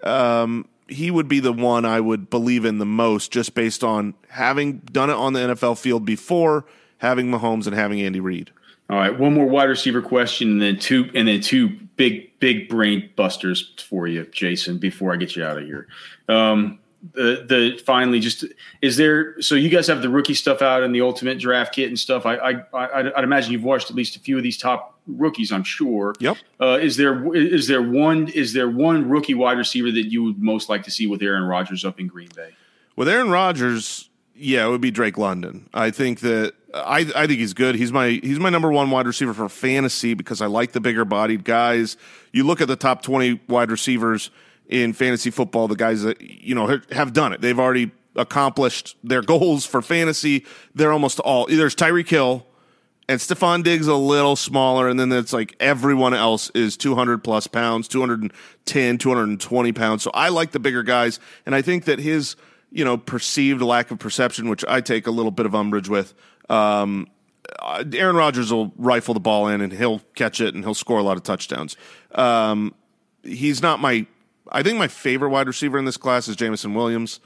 Um, 0.03 0.67
he 0.87 1.11
would 1.11 1.27
be 1.27 1.39
the 1.39 1.51
one 1.51 1.85
I 1.85 1.99
would 1.99 2.29
believe 2.29 2.65
in 2.65 2.77
the 2.77 2.85
most, 2.85 3.31
just 3.31 3.53
based 3.53 3.83
on 3.83 4.13
having 4.29 4.79
done 4.79 5.09
it 5.09 5.15
on 5.15 5.33
the 5.33 5.39
NFL 5.39 5.77
field 5.77 6.05
before, 6.05 6.65
having 6.99 7.27
Mahomes 7.27 7.67
and 7.67 7.75
having 7.75 7.99
Andy 8.01 8.19
Reid. 8.19 8.51
All 8.89 8.97
right, 8.97 9.17
one 9.17 9.33
more 9.33 9.45
wide 9.45 9.65
receiver 9.65 10.01
question, 10.01 10.51
and 10.51 10.61
then 10.61 10.79
two, 10.79 11.09
and 11.13 11.27
then 11.27 11.41
two 11.41 11.69
big, 11.97 12.39
big 12.39 12.69
brain 12.69 13.09
busters 13.17 13.73
for 13.85 14.07
you, 14.07 14.25
Jason. 14.31 14.77
Before 14.77 15.13
I 15.13 15.17
get 15.17 15.35
you 15.35 15.43
out 15.43 15.57
of 15.57 15.65
here, 15.65 15.87
um, 16.29 16.79
the 17.13 17.45
the 17.47 17.81
finally 17.85 18.19
just 18.19 18.45
is 18.81 18.97
there 18.97 19.39
so 19.41 19.55
you 19.55 19.69
guys 19.69 19.87
have 19.87 20.01
the 20.01 20.09
rookie 20.09 20.33
stuff 20.33 20.61
out 20.61 20.83
and 20.83 20.93
the 20.95 21.01
ultimate 21.01 21.39
draft 21.39 21.75
kit 21.75 21.89
and 21.89 21.99
stuff. 21.99 22.25
I 22.25 22.35
i, 22.35 22.63
I 22.73 23.03
would 23.03 23.23
imagine 23.23 23.51
you've 23.51 23.63
watched 23.63 23.89
at 23.89 23.95
least 23.95 24.15
a 24.15 24.19
few 24.19 24.37
of 24.37 24.43
these 24.43 24.57
top 24.57 24.99
rookies 25.05 25.51
i'm 25.51 25.63
sure. 25.63 26.15
Yep. 26.19 26.37
Uh, 26.59 26.79
is 26.81 26.97
there 26.97 27.33
is 27.35 27.67
there 27.67 27.81
one 27.81 28.27
is 28.29 28.53
there 28.53 28.69
one 28.69 29.07
rookie 29.09 29.33
wide 29.35 29.57
receiver 29.57 29.91
that 29.91 30.07
you 30.11 30.23
would 30.23 30.41
most 30.41 30.69
like 30.69 30.83
to 30.83 30.91
see 30.91 31.07
with 31.07 31.21
aaron 31.21 31.43
rodgers 31.43 31.85
up 31.85 31.99
in 31.99 32.07
green 32.07 32.29
bay? 32.35 32.53
With 32.95 33.07
aaron 33.07 33.29
rodgers 33.29 34.06
yeah 34.37 34.65
it 34.65 34.69
would 34.69 34.81
be 34.81 34.91
drake 34.91 35.17
london 35.17 35.69
i 35.73 35.89
think 35.91 36.19
that 36.21 36.53
I, 36.73 36.99
I 37.15 37.27
think 37.27 37.39
he's 37.39 37.53
good. 37.53 37.75
He's 37.75 37.91
my 37.91 38.19
he's 38.21 38.39
my 38.39 38.49
number 38.49 38.71
one 38.71 38.91
wide 38.91 39.07
receiver 39.07 39.33
for 39.33 39.49
fantasy 39.49 40.13
because 40.13 40.41
I 40.41 40.47
like 40.47 40.73
the 40.73 40.79
bigger 40.79 41.05
bodied 41.05 41.43
guys. 41.43 41.97
You 42.31 42.43
look 42.43 42.61
at 42.61 42.67
the 42.67 42.75
top 42.75 43.01
twenty 43.01 43.39
wide 43.47 43.71
receivers 43.71 44.29
in 44.67 44.93
fantasy 44.93 45.31
football, 45.31 45.67
the 45.67 45.75
guys 45.75 46.03
that 46.03 46.21
you 46.21 46.55
know 46.55 46.79
have 46.91 47.13
done 47.13 47.33
it. 47.33 47.41
They've 47.41 47.59
already 47.59 47.91
accomplished 48.15 48.97
their 49.03 49.21
goals 49.23 49.65
for 49.65 49.81
fantasy. 49.81 50.45
They're 50.75 50.91
almost 50.91 51.19
all. 51.19 51.47
There's 51.47 51.75
Tyreek 51.75 52.09
Hill 52.09 52.45
and 53.09 53.19
Stefon 53.19 53.63
Diggs 53.63 53.87
a 53.87 53.95
little 53.95 54.35
smaller, 54.35 54.89
and 54.89 54.99
then 54.99 55.11
it's 55.11 55.33
like 55.33 55.55
everyone 55.59 56.13
else 56.13 56.49
is 56.51 56.75
200 56.75 57.23
plus 57.23 57.47
pounds, 57.47 57.87
210, 57.87 58.97
220 58.97 59.71
pounds. 59.71 60.03
So 60.03 60.11
I 60.13 60.29
like 60.29 60.51
the 60.51 60.59
bigger 60.59 60.83
guys, 60.83 61.19
and 61.45 61.55
I 61.55 61.61
think 61.61 61.85
that 61.85 61.99
his 61.99 62.35
you 62.77 62.85
know 62.85 62.95
perceived 62.95 63.61
lack 63.61 63.89
of 63.89 63.97
perception, 63.97 64.49
which 64.49 64.63
I 64.67 64.81
take 64.81 65.07
a 65.07 65.11
little 65.11 65.31
bit 65.31 65.47
of 65.47 65.55
umbrage 65.55 65.89
with. 65.89 66.13
Um, 66.47 67.07
uh, 67.59 67.83
Aaron 67.93 68.15
Rodgers 68.15 68.53
will 68.53 68.71
rifle 68.77 69.15
the 69.15 69.19
ball 69.19 69.47
in 69.47 69.61
and 69.61 69.73
he'll 69.73 69.99
catch 70.13 70.39
it 70.39 70.53
and 70.53 70.63
he'll 70.63 70.75
score 70.75 70.99
a 70.99 71.03
lot 71.03 71.17
of 71.17 71.23
touchdowns. 71.23 71.75
Um, 72.13 72.75
he's 73.23 73.63
not 73.63 73.79
my 73.79 74.05
I 74.51 74.61
think 74.61 74.77
my 74.77 74.87
favorite 74.87 75.29
wide 75.29 75.47
receiver 75.47 75.79
in 75.79 75.85
this 75.85 75.97
class 75.97 76.27
is 76.27 76.35
Jameson 76.35 76.75
Williams. 76.75 77.19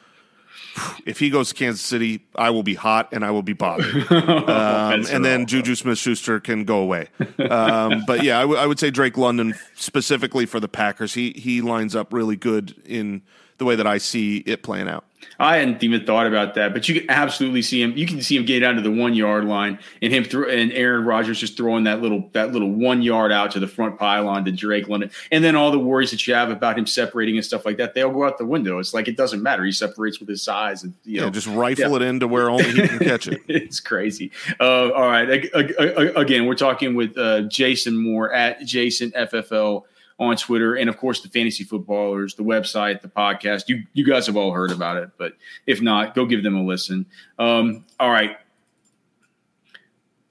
If 1.05 1.19
he 1.19 1.29
goes 1.29 1.49
to 1.49 1.55
Kansas 1.55 1.81
City, 1.81 2.25
I 2.35 2.49
will 2.49 2.63
be 2.63 2.75
hot 2.75 3.09
and 3.11 3.25
I 3.25 3.31
will 3.31 3.43
be 3.43 3.53
bothered. 3.53 4.07
Um, 4.51 5.05
and 5.09 5.23
then 5.23 5.45
Juju 5.45 5.75
Smith 5.75 5.97
Schuster 5.97 6.39
can 6.39 6.65
go 6.65 6.79
away. 6.79 7.07
Um, 7.39 8.03
but 8.05 8.23
yeah, 8.23 8.37
I, 8.37 8.41
w- 8.41 8.59
I 8.59 8.65
would 8.65 8.79
say 8.79 8.89
Drake 8.89 9.17
London 9.17 9.55
specifically 9.75 10.45
for 10.45 10.59
the 10.59 10.67
Packers. 10.67 11.13
He 11.13 11.31
he 11.31 11.61
lines 11.61 11.95
up 11.95 12.13
really 12.13 12.35
good 12.35 12.81
in 12.85 13.21
the 13.61 13.65
way 13.65 13.75
that 13.75 13.85
I 13.85 13.99
see 13.99 14.37
it 14.37 14.63
playing 14.63 14.89
out. 14.89 15.05
I 15.39 15.57
hadn't 15.57 15.83
even 15.83 16.03
thought 16.03 16.25
about 16.25 16.55
that, 16.55 16.73
but 16.73 16.89
you 16.89 16.99
can 16.99 17.09
absolutely 17.09 17.61
see 17.61 17.79
him. 17.79 17.95
You 17.95 18.07
can 18.07 18.21
see 18.21 18.35
him 18.35 18.43
get 18.43 18.61
down 18.61 18.75
to 18.75 18.81
the 18.81 18.91
one 18.91 19.13
yard 19.13 19.45
line, 19.45 19.77
and 20.01 20.11
him 20.11 20.23
through, 20.23 20.49
and 20.49 20.71
Aaron 20.71 21.05
Rodgers 21.05 21.39
just 21.39 21.57
throwing 21.57 21.83
that 21.83 22.01
little 22.01 22.27
that 22.33 22.51
little 22.51 22.71
one 22.71 23.03
yard 23.03 23.31
out 23.31 23.51
to 23.51 23.59
the 23.59 23.67
front 23.67 23.99
pylon 23.99 24.45
to 24.45 24.51
Drake 24.51 24.87
London, 24.87 25.11
and 25.31 25.43
then 25.43 25.55
all 25.55 25.69
the 25.69 25.79
worries 25.79 26.09
that 26.09 26.25
you 26.25 26.33
have 26.33 26.49
about 26.49 26.77
him 26.77 26.87
separating 26.87 27.37
and 27.37 27.45
stuff 27.45 27.65
like 27.65 27.77
that, 27.77 27.93
they'll 27.93 28.11
go 28.11 28.25
out 28.25 28.39
the 28.39 28.45
window. 28.45 28.79
It's 28.79 28.95
like 28.95 29.07
it 29.07 29.15
doesn't 29.15 29.43
matter. 29.43 29.63
He 29.63 29.71
separates 29.71 30.19
with 30.19 30.27
his 30.27 30.41
size, 30.41 30.83
and 30.83 30.93
you 31.03 31.17
yeah, 31.17 31.21
know, 31.21 31.29
just 31.29 31.47
rifle 31.47 31.89
yeah. 31.91 31.95
it 31.97 32.01
into 32.01 32.27
where 32.27 32.49
only 32.49 32.71
he 32.71 32.87
can 32.87 32.99
catch 32.99 33.27
it. 33.27 33.41
it's 33.47 33.79
crazy. 33.79 34.31
Uh, 34.59 34.91
all 34.91 35.07
right, 35.07 35.49
again, 35.53 36.47
we're 36.47 36.55
talking 36.55 36.95
with 36.95 37.15
uh, 37.15 37.41
Jason 37.41 37.95
Moore 37.95 38.33
at 38.33 38.61
Jason 38.61 39.11
FFL 39.11 39.83
on 40.21 40.37
Twitter, 40.37 40.75
and 40.75 40.87
of 40.87 40.97
course 40.97 41.21
the 41.21 41.29
fantasy 41.29 41.63
footballers, 41.63 42.35
the 42.35 42.43
website, 42.43 43.01
the 43.01 43.07
podcast. 43.07 43.63
You 43.67 43.83
you 43.93 44.05
guys 44.05 44.27
have 44.27 44.37
all 44.37 44.51
heard 44.51 44.71
about 44.71 44.97
it, 44.97 45.09
but 45.17 45.33
if 45.65 45.81
not, 45.81 46.13
go 46.13 46.27
give 46.27 46.43
them 46.43 46.55
a 46.55 46.63
listen. 46.63 47.07
Um, 47.39 47.85
all 47.99 48.11
right, 48.11 48.37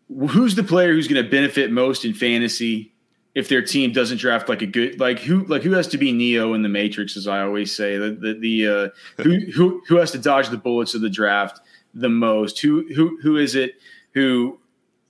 who's 0.09 0.55
the 0.55 0.63
player 0.63 0.93
who's 0.93 1.09
going 1.09 1.23
to 1.23 1.29
benefit 1.29 1.73
most 1.73 2.05
in 2.05 2.15
fantasy 2.15 2.95
if 3.35 3.49
their 3.49 3.63
team 3.63 3.93
doesn't 3.93 4.19
draft 4.19 4.49
like 4.49 4.63
a 4.63 4.67
good 4.67 5.01
like 5.01 5.19
who 5.19 5.45
like 5.47 5.63
who 5.63 5.73
has 5.73 5.89
to 5.89 5.99
be 5.99 6.13
Neo 6.13 6.55
in 6.55 6.63
the 6.63 6.69
Matrix, 6.69 7.17
as 7.17 7.27
I 7.27 7.43
always 7.43 7.75
say, 7.75 7.99
the 7.99 8.11
the, 8.13 8.35
the 8.35 8.69
uh, 8.69 8.89
who 9.25 9.41
who 9.51 9.83
who 9.89 9.97
has 9.97 10.13
to 10.13 10.19
dodge 10.19 10.51
the 10.51 10.57
bullets 10.57 10.95
of 10.95 11.01
the 11.01 11.11
draft 11.11 11.61
the 11.95 12.09
most? 12.09 12.61
Who 12.61 12.87
who 12.95 13.19
who 13.21 13.39
is 13.39 13.57
it 13.57 13.75
who 14.15 14.60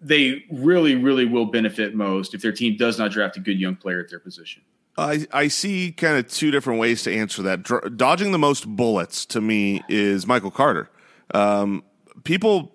they 0.01 0.45
really, 0.51 0.95
really 0.95 1.25
will 1.25 1.47
benefit 1.47 1.95
most 1.95 2.35
if 2.35 2.43
their 2.43 2.53
team 2.53 2.77
does 2.77 2.99
not 2.99 3.11
draft 3.11 3.37
a 3.37 3.41
good 3.41 3.59
young 3.59 3.77
player 3.77 4.01
at 4.01 4.09
their 4.09 4.21
position? 4.21 4.63
I, 4.97 5.27
I 5.33 5.49
see 5.49 5.93
kind 5.93 6.17
of 6.17 6.29
two 6.29 6.51
different 6.51 6.81
ways 6.81 7.03
to 7.05 7.15
answer 7.15 7.43
that. 7.43 7.63
Dr- 7.63 7.97
dodging 7.97 8.33
the 8.33 8.39
most 8.39 8.67
bullets 8.67 9.25
to 9.27 9.41
me 9.41 9.83
is 9.89 10.27
Michael 10.27 10.51
Carter. 10.51 10.91
Um, 11.33 11.85
people 12.25 12.75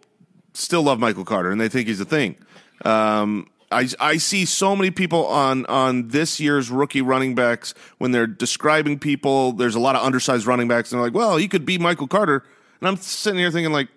still 0.54 0.84
love 0.84 1.00
Michael 1.00 1.26
Carter 1.26 1.52
and 1.52 1.60
they 1.60 1.70
think 1.70 1.88
he's 1.88 2.00
a 2.00 2.06
thing. 2.06 2.38
Um, 2.84 3.48
I, 3.72 3.90
I 4.00 4.18
see 4.18 4.46
so 4.46 4.76
many 4.76 4.92
people 4.92 5.26
on 5.26 5.66
on 5.66 6.10
this 6.10 6.40
year's 6.40 6.70
rookie 6.70 7.02
running 7.02 7.36
backs 7.36 7.74
when 7.98 8.12
they're 8.12 8.28
describing 8.28 9.00
people. 9.00 9.52
There's 9.52 9.76
a 9.76 9.80
lot 9.80 9.96
of 9.96 10.04
undersized 10.06 10.46
running 10.46 10.68
backs, 10.68 10.92
and 10.92 11.00
they're 11.00 11.08
like, 11.08 11.16
"Well, 11.16 11.38
he 11.38 11.48
could 11.48 11.66
be 11.66 11.78
Michael 11.78 12.08
Carter," 12.08 12.44
and 12.80 12.88
I'm 12.88 12.98
sitting 12.98 13.40
here 13.40 13.52
thinking 13.52 13.74
like. 13.74 13.90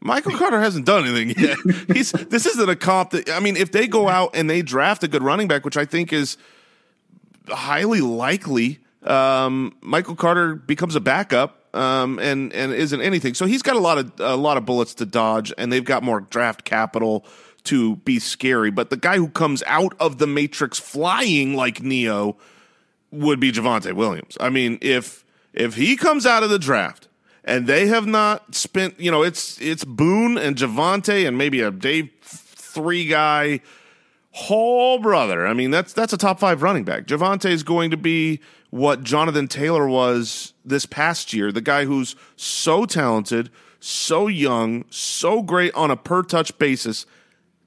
Michael 0.00 0.32
Carter 0.32 0.60
hasn't 0.60 0.86
done 0.86 1.06
anything 1.06 1.42
yet. 1.42 1.58
He's 1.96 2.12
this 2.12 2.46
isn't 2.46 2.68
a 2.68 2.76
comp 2.76 3.10
that 3.10 3.30
I 3.30 3.40
mean, 3.40 3.56
if 3.56 3.72
they 3.72 3.86
go 3.86 4.08
out 4.08 4.30
and 4.34 4.48
they 4.48 4.62
draft 4.62 5.02
a 5.02 5.08
good 5.08 5.22
running 5.22 5.48
back, 5.48 5.64
which 5.64 5.76
I 5.76 5.84
think 5.84 6.12
is 6.12 6.36
highly 7.48 8.00
likely, 8.00 8.80
um, 9.02 9.76
Michael 9.80 10.14
Carter 10.14 10.54
becomes 10.54 10.96
a 10.96 11.00
backup 11.00 11.66
um, 11.74 12.18
and 12.18 12.52
and 12.52 12.72
isn't 12.72 13.00
anything. 13.00 13.34
So 13.34 13.46
he's 13.46 13.62
got 13.62 13.76
a 13.76 13.80
lot 13.80 13.98
of 13.98 14.12
a 14.18 14.36
lot 14.36 14.56
of 14.56 14.64
bullets 14.64 14.94
to 14.94 15.06
dodge, 15.06 15.52
and 15.58 15.72
they've 15.72 15.84
got 15.84 16.02
more 16.02 16.20
draft 16.20 16.64
capital 16.64 17.24
to 17.64 17.96
be 17.96 18.18
scary. 18.18 18.70
But 18.70 18.90
the 18.90 18.96
guy 18.96 19.16
who 19.16 19.28
comes 19.28 19.62
out 19.66 19.94
of 20.00 20.18
the 20.18 20.26
Matrix 20.26 20.78
flying 20.78 21.54
like 21.54 21.82
Neo 21.82 22.36
would 23.10 23.40
be 23.40 23.52
Javonte 23.52 23.92
Williams. 23.92 24.36
I 24.40 24.50
mean, 24.50 24.78
if 24.80 25.24
if 25.52 25.74
he 25.74 25.96
comes 25.96 26.26
out 26.26 26.42
of 26.42 26.50
the 26.50 26.58
draft 26.58 27.05
and 27.46 27.66
they 27.68 27.86
have 27.86 28.06
not 28.06 28.54
spent, 28.54 28.98
you 28.98 29.10
know, 29.10 29.22
it's 29.22 29.58
it's 29.60 29.84
Boone 29.84 30.36
and 30.36 30.56
Javonte 30.56 31.26
and 31.26 31.38
maybe 31.38 31.60
a 31.60 31.70
day 31.70 32.10
three 32.20 33.06
guy. 33.06 33.60
Whole 34.32 34.98
brother. 34.98 35.46
I 35.46 35.54
mean, 35.54 35.70
that's 35.70 35.94
that's 35.94 36.12
a 36.12 36.18
top 36.18 36.38
five 36.38 36.60
running 36.60 36.84
back. 36.84 37.06
Javonte 37.06 37.48
is 37.48 37.62
going 37.62 37.90
to 37.92 37.96
be 37.96 38.40
what 38.70 39.02
Jonathan 39.02 39.48
Taylor 39.48 39.88
was 39.88 40.52
this 40.64 40.84
past 40.84 41.32
year, 41.32 41.50
the 41.50 41.62
guy 41.62 41.86
who's 41.86 42.16
so 42.34 42.84
talented, 42.84 43.48
so 43.80 44.26
young, 44.26 44.84
so 44.90 45.42
great 45.42 45.72
on 45.74 45.90
a 45.90 45.96
per 45.96 46.22
touch 46.22 46.58
basis, 46.58 47.06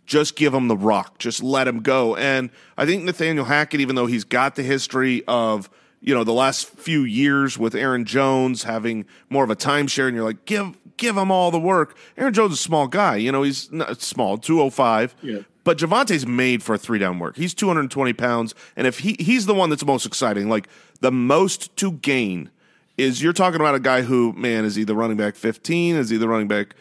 just 0.05 0.35
give 0.35 0.53
him 0.53 0.67
the 0.67 0.77
rock. 0.77 1.17
Just 1.17 1.41
let 1.41 1.67
him 1.67 1.81
go. 1.81 2.15
And 2.15 2.51
I 2.77 2.85
think 2.85 3.03
Nathaniel 3.03 3.45
Hackett, 3.45 3.79
even 3.79 3.95
though 3.95 4.05
he's 4.05 4.25
got 4.25 4.55
the 4.55 4.63
history 4.63 5.23
of, 5.27 5.69
you 6.01 6.13
know, 6.13 6.23
the 6.23 6.33
last 6.33 6.69
few 6.69 7.03
years 7.03 7.57
with 7.57 7.75
Aaron 7.75 8.05
Jones 8.05 8.63
having 8.63 9.05
more 9.29 9.43
of 9.43 9.49
a 9.49 9.55
timeshare, 9.55 10.07
and 10.07 10.15
you're 10.15 10.25
like, 10.25 10.45
give 10.45 10.77
give 10.97 11.17
him 11.17 11.31
all 11.31 11.51
the 11.51 11.59
work. 11.59 11.97
Aaron 12.17 12.33
Jones 12.33 12.53
is 12.53 12.59
a 12.59 12.63
small 12.63 12.87
guy. 12.87 13.15
You 13.15 13.31
know, 13.31 13.43
he's 13.43 13.71
not 13.71 14.01
small, 14.01 14.37
205. 14.37 15.15
Yeah. 15.21 15.39
But 15.63 15.77
Javonte's 15.77 16.25
made 16.25 16.63
for 16.63 16.77
three 16.77 16.99
down 16.99 17.19
work. 17.19 17.35
He's 17.35 17.53
220 17.53 18.13
pounds. 18.13 18.55
And 18.75 18.87
if 18.87 18.99
he 18.99 19.15
he's 19.19 19.45
the 19.45 19.53
one 19.53 19.69
that's 19.69 19.85
most 19.85 20.05
exciting, 20.05 20.49
like 20.49 20.67
the 21.01 21.11
most 21.11 21.75
to 21.77 21.91
gain 21.91 22.49
is 22.97 23.21
you're 23.21 23.33
talking 23.33 23.59
about 23.59 23.75
a 23.75 23.79
guy 23.79 24.01
who, 24.01 24.33
man, 24.33 24.65
is 24.65 24.75
he 24.75 24.83
the 24.83 24.95
running 24.95 25.17
back 25.17 25.35
15? 25.35 25.95
Is 25.95 26.09
he 26.09 26.17
the 26.17 26.27
running 26.27 26.47
back 26.47 26.75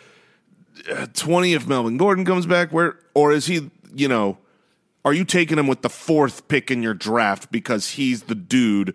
uh, 0.90 1.06
20 1.12 1.54
if 1.54 1.66
Melvin 1.66 1.96
Gordon 1.96 2.24
comes 2.24 2.46
back? 2.46 2.72
Where 2.72 2.98
or 3.14 3.32
is 3.32 3.46
he, 3.46 3.70
you 3.94 4.08
know, 4.08 4.38
are 5.04 5.12
you 5.12 5.24
taking 5.24 5.58
him 5.58 5.66
with 5.66 5.82
the 5.82 5.88
fourth 5.88 6.48
pick 6.48 6.70
in 6.70 6.82
your 6.82 6.94
draft 6.94 7.50
because 7.50 7.90
he's 7.90 8.24
the 8.24 8.34
dude, 8.34 8.94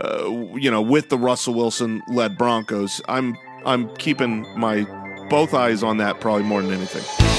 uh, 0.00 0.28
you 0.54 0.70
know, 0.70 0.82
with 0.82 1.08
the 1.08 1.18
Russell 1.18 1.54
Wilson 1.54 2.02
led 2.08 2.36
Broncos? 2.36 3.00
I'm 3.08 3.36
I'm 3.64 3.94
keeping 3.96 4.46
my 4.58 4.84
both 5.28 5.54
eyes 5.54 5.82
on 5.82 5.98
that 5.98 6.20
probably 6.20 6.44
more 6.44 6.62
than 6.62 6.72
anything. 6.72 7.35